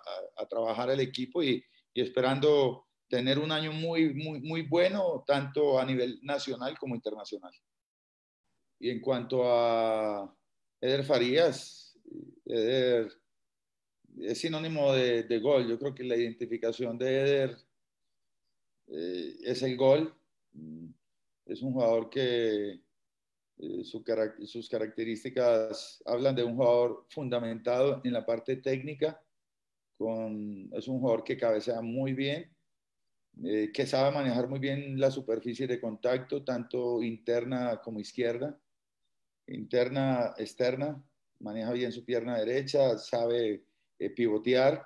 trabajar 0.49 0.89
el 0.89 0.99
equipo 0.99 1.41
y, 1.41 1.63
esperando 1.93 2.85
tener 3.07 3.39
un 3.39 3.51
año 3.51 3.71
muy, 3.71 4.13
muy, 4.13 4.41
muy 4.41 4.63
bueno, 4.63 5.23
tanto 5.25 5.79
a 5.79 5.85
nivel 5.85 6.19
nacional 6.23 6.77
como 6.77 6.93
internacional. 6.93 7.53
Y 8.79 8.89
en 8.89 8.99
cuanto 8.99 9.43
a 9.49 10.35
Eder 10.81 11.05
Farías, 11.05 11.97
Eder 12.45 13.09
es 14.19 14.39
sinónimo 14.39 14.93
de, 14.93 15.39
gol. 15.39 15.67
Yo 15.67 15.79
creo 15.79 15.95
que 15.95 16.03
la 16.03 16.15
identificación 16.15 16.97
de 16.97 17.21
Eder 17.21 17.57
eh, 18.87 19.35
es 19.43 19.61
el 19.63 19.77
gol. 19.77 20.13
Es 21.45 21.61
un 21.61 21.73
jugador 21.73 22.09
que 22.09 22.81
eh, 23.57 23.83
su, 23.83 24.03
sus 24.45 24.69
características 24.69 26.01
hablan 26.05 26.35
de 26.35 26.43
un 26.43 26.55
jugador 26.55 27.05
fundamentado 27.09 28.01
en 28.03 28.13
la 28.13 28.25
parte 28.25 28.57
técnica. 28.57 29.21
Con, 29.97 30.69
es 30.73 30.87
un 30.87 30.99
jugador 30.99 31.23
que 31.23 31.37
cabecea 31.37 31.81
muy 31.81 32.13
bien, 32.13 32.53
eh, 33.43 33.71
que 33.73 33.85
sabe 33.85 34.13
manejar 34.13 34.47
muy 34.47 34.59
bien 34.59 34.99
la 34.99 35.11
superficie 35.11 35.67
de 35.67 35.79
contacto, 35.79 36.43
tanto 36.43 37.01
interna 37.01 37.81
como 37.81 37.99
izquierda, 37.99 38.59
interna, 39.47 40.33
externa, 40.37 41.03
maneja 41.39 41.71
bien 41.73 41.91
su 41.91 42.05
pierna 42.05 42.37
derecha, 42.37 42.97
sabe 42.97 43.65
eh, 43.99 44.09
pivotear. 44.09 44.85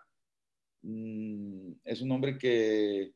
Mm, 0.82 1.74
es 1.84 2.02
un 2.02 2.12
hombre 2.12 2.38
que, 2.38 3.14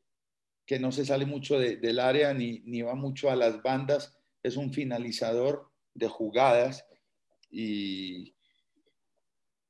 que, 0.65 0.79
no 0.79 0.91
se 0.91 1.05
sale 1.05 1.25
mucho 1.25 1.57
de, 1.57 1.77
del 1.77 1.99
área 1.99 2.33
ni, 2.33 2.59
ni, 2.65 2.81
va 2.81 2.95
mucho 2.95 3.29
a 3.29 3.35
las 3.35 3.61
bandas. 3.61 4.15
Es 4.43 4.57
un 4.57 4.71
finalizador 4.71 5.71
de 5.93 6.07
jugadas 6.07 6.85
y 7.49 8.35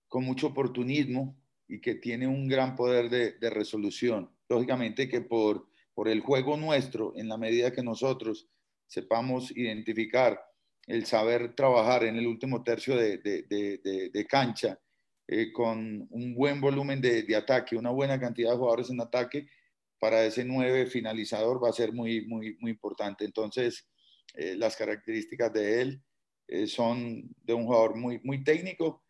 con 0.08 0.24
mucho 0.24 0.48
oportunismo 0.48 1.38
y 1.68 1.80
que 1.80 1.96
tiene 1.96 2.28
un 2.28 2.48
gran 2.48 2.76
poder 2.76 3.10
de, 3.10 3.50
resolución. 3.50 4.30
Lógicamente 4.50 5.08
que 5.08 5.22
por, 5.22 5.68
por 5.94 6.08
el 6.08 6.20
juego 6.20 6.58
nuestro, 6.58 7.14
en 7.16 7.28
la 7.28 7.38
medida 7.38 7.72
que 7.72 7.82
nosotros 7.82 8.48
sepamos 8.88 9.56
identificar 9.56 10.40
el 10.88 11.06
saber 11.06 11.56
trabajar 11.56 12.04
en 12.04 12.18
el 12.18 12.28
último 12.28 12.64
tercio 12.64 12.96
de, 12.96 13.18
de, 13.18 14.26
cancha 14.28 14.80
eh, 15.28 15.52
con 15.52 16.08
un 16.10 16.36
buen 16.36 16.60
volumen 16.60 17.02
de, 17.02 17.36
ataque, 17.36 17.78
una 17.78 17.90
buena 17.90 18.20
cantidad 18.20 18.52
de 18.52 18.58
jugadores 18.58 18.90
en 18.90 19.02
ataque, 19.02 19.48
para 20.00 20.26
ese 20.26 20.44
nueve 20.44 20.86
finalizador 20.86 21.64
va 21.64 21.70
a 21.70 21.74
ser 21.74 21.94
muy, 21.94 22.28
muy, 22.28 22.58
muy 22.60 22.72
importante. 22.72 23.24
Entonces, 23.24 23.88
eh, 24.34 24.56
las 24.56 24.76
características 24.76 25.54
de 25.54 25.82
él 25.82 26.04
eh, 26.48 26.68
son 26.68 27.30
de 27.44 27.54
un 27.54 27.66
jugador 27.66 27.96
muy, 27.96 28.20
muy 28.24 28.44
técnico, 28.44 29.04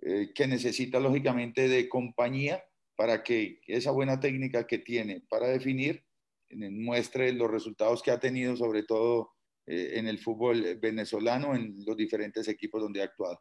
eh, 0.00 0.32
que 0.34 0.46
necesita 0.46 1.00
lógicamente 1.00 1.68
de 1.68 1.88
compañía 1.88 2.62
para 2.96 3.22
que 3.22 3.60
esa 3.66 3.90
buena 3.90 4.20
técnica 4.20 4.66
que 4.66 4.78
tiene 4.78 5.22
para 5.28 5.48
definir 5.48 6.04
muestre 6.50 7.32
los 7.32 7.50
resultados 7.50 8.02
que 8.02 8.10
ha 8.10 8.18
tenido, 8.18 8.56
sobre 8.56 8.82
todo 8.82 9.34
en 9.66 10.06
el 10.06 10.18
fútbol 10.18 10.76
venezolano, 10.80 11.54
en 11.54 11.76
los 11.84 11.94
diferentes 11.94 12.48
equipos 12.48 12.80
donde 12.80 13.02
ha 13.02 13.04
actuado. 13.04 13.38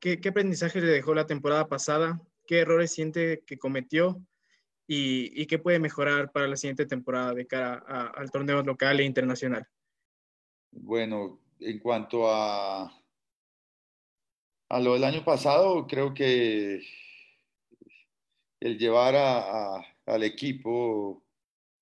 ¿Qué, 0.00 0.20
¿Qué, 0.20 0.28
aprendizaje 0.28 0.80
le 0.80 0.86
dejó 0.86 1.14
la 1.14 1.26
temporada 1.26 1.66
pasada? 1.66 2.22
¿Qué 2.46 2.60
errores 2.60 2.92
siente 2.92 3.42
que 3.44 3.58
cometió? 3.58 4.24
¿Y, 4.92 5.46
qué 5.46 5.58
puede 5.60 5.78
mejorar 5.78 6.32
para 6.32 6.48
la 6.48 6.56
siguiente 6.56 6.84
temporada 6.84 7.32
de 7.32 7.46
cara 7.46 7.84
a, 7.86 8.06
al 8.08 8.30
torneo 8.30 8.62
local 8.62 8.98
e 8.98 9.04
internacional? 9.04 9.68
Bueno, 10.72 11.40
en 11.58 11.78
cuanto 11.78 12.28
a, 12.28 12.92
lo 14.70 14.94
del 14.94 15.04
año 15.04 15.24
pasado, 15.24 15.86
creo 15.86 16.14
que 16.14 16.82
el 18.60 18.78
llevar 18.78 19.16
a, 19.16 19.76
al 20.06 20.22
equipo 20.22 21.22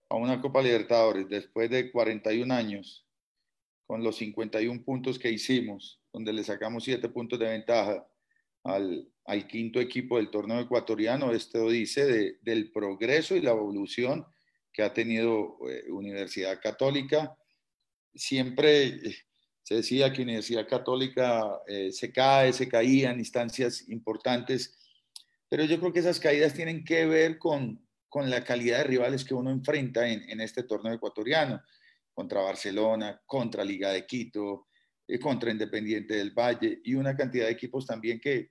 a 0.08 0.16
una 0.16 0.40
Copa 0.40 0.62
Libertadores 0.62 1.28
después 1.28 1.68
de 1.70 1.90
41 1.92 2.52
años, 2.54 3.06
con 3.86 4.02
los 4.02 4.16
51 4.16 4.82
puntos 4.84 5.18
que 5.18 5.30
hicimos, 5.30 6.00
donde 6.12 6.32
le 6.32 6.44
sacamos 6.44 6.84
7 6.84 7.08
puntos 7.10 7.38
de 7.38 7.48
ventaja 7.48 8.06
al, 8.64 9.08
al, 9.24 9.46
quinto 9.46 9.80
equipo 9.80 10.16
del 10.16 10.30
torneo 10.30 10.60
ecuatoriano. 10.60 11.32
Esto 11.32 11.68
dice 11.68 12.06
de, 12.06 12.38
del 12.42 12.70
progreso 12.70 13.36
y 13.36 13.40
la 13.40 13.50
evolución 13.50 14.26
que 14.72 14.82
ha 14.82 14.92
tenido 14.92 15.58
eh, 15.68 15.90
Universidad 15.90 16.60
Católica. 16.60 17.36
Siempre 18.18 18.86
eh, 18.86 19.16
se 19.62 19.76
decía 19.76 20.12
que 20.12 20.22
Universidad 20.22 20.68
Católica 20.68 21.60
eh, 21.66 21.92
se 21.92 22.12
cae, 22.12 22.52
se 22.52 22.68
caía 22.68 23.10
en 23.10 23.20
instancias 23.20 23.88
importantes, 23.88 24.76
pero 25.48 25.64
yo 25.64 25.78
creo 25.78 25.92
que 25.92 26.00
esas 26.00 26.18
caídas 26.18 26.52
tienen 26.52 26.84
que 26.84 27.06
ver 27.06 27.38
con, 27.38 27.86
con 28.08 28.28
la 28.28 28.44
calidad 28.44 28.78
de 28.78 28.84
rivales 28.84 29.24
que 29.24 29.34
uno 29.34 29.50
enfrenta 29.50 30.08
en, 30.08 30.28
en 30.28 30.40
este 30.40 30.64
torneo 30.64 30.92
ecuatoriano, 30.92 31.62
contra 32.12 32.40
Barcelona, 32.40 33.22
contra 33.24 33.64
Liga 33.64 33.92
de 33.92 34.04
Quito, 34.04 34.66
eh, 35.06 35.20
contra 35.20 35.52
Independiente 35.52 36.14
del 36.14 36.32
Valle 36.32 36.80
y 36.82 36.94
una 36.94 37.16
cantidad 37.16 37.46
de 37.46 37.52
equipos 37.52 37.86
también 37.86 38.18
que, 38.18 38.50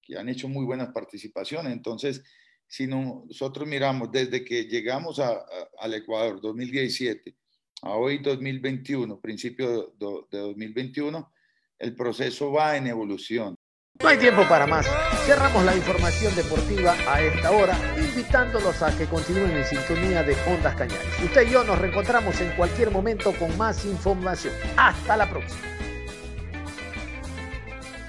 que 0.00 0.16
han 0.16 0.28
hecho 0.28 0.48
muy 0.48 0.64
buenas 0.64 0.92
participaciones. 0.92 1.72
Entonces, 1.72 2.22
si 2.68 2.86
nosotros 2.86 3.66
miramos 3.66 4.12
desde 4.12 4.44
que 4.44 4.64
llegamos 4.64 5.18
al 5.18 5.94
Ecuador 5.94 6.40
2017 6.40 7.36
a 7.82 7.90
hoy 7.92 8.18
2021, 8.18 9.20
principio 9.20 9.94
de 9.98 10.38
2021, 10.38 11.32
el 11.78 11.94
proceso 11.94 12.52
va 12.52 12.76
en 12.76 12.86
evolución. 12.86 13.54
No 14.00 14.08
hay 14.08 14.18
tiempo 14.18 14.42
para 14.48 14.66
más. 14.66 14.86
Cerramos 15.26 15.64
la 15.64 15.76
información 15.76 16.34
deportiva 16.36 16.94
a 17.08 17.20
esta 17.20 17.50
hora, 17.50 17.76
invitándolos 17.96 18.80
a 18.80 18.96
que 18.96 19.06
continúen 19.06 19.50
en 19.50 19.64
sintonía 19.64 20.22
de 20.22 20.36
Ondas 20.46 20.76
Cañares. 20.76 21.22
Usted 21.22 21.48
y 21.48 21.50
yo 21.50 21.64
nos 21.64 21.78
reencontramos 21.78 22.40
en 22.40 22.52
cualquier 22.52 22.92
momento 22.92 23.32
con 23.32 23.56
más 23.58 23.84
información. 23.84 24.54
Hasta 24.76 25.16
la 25.16 25.28
próxima. 25.28 25.60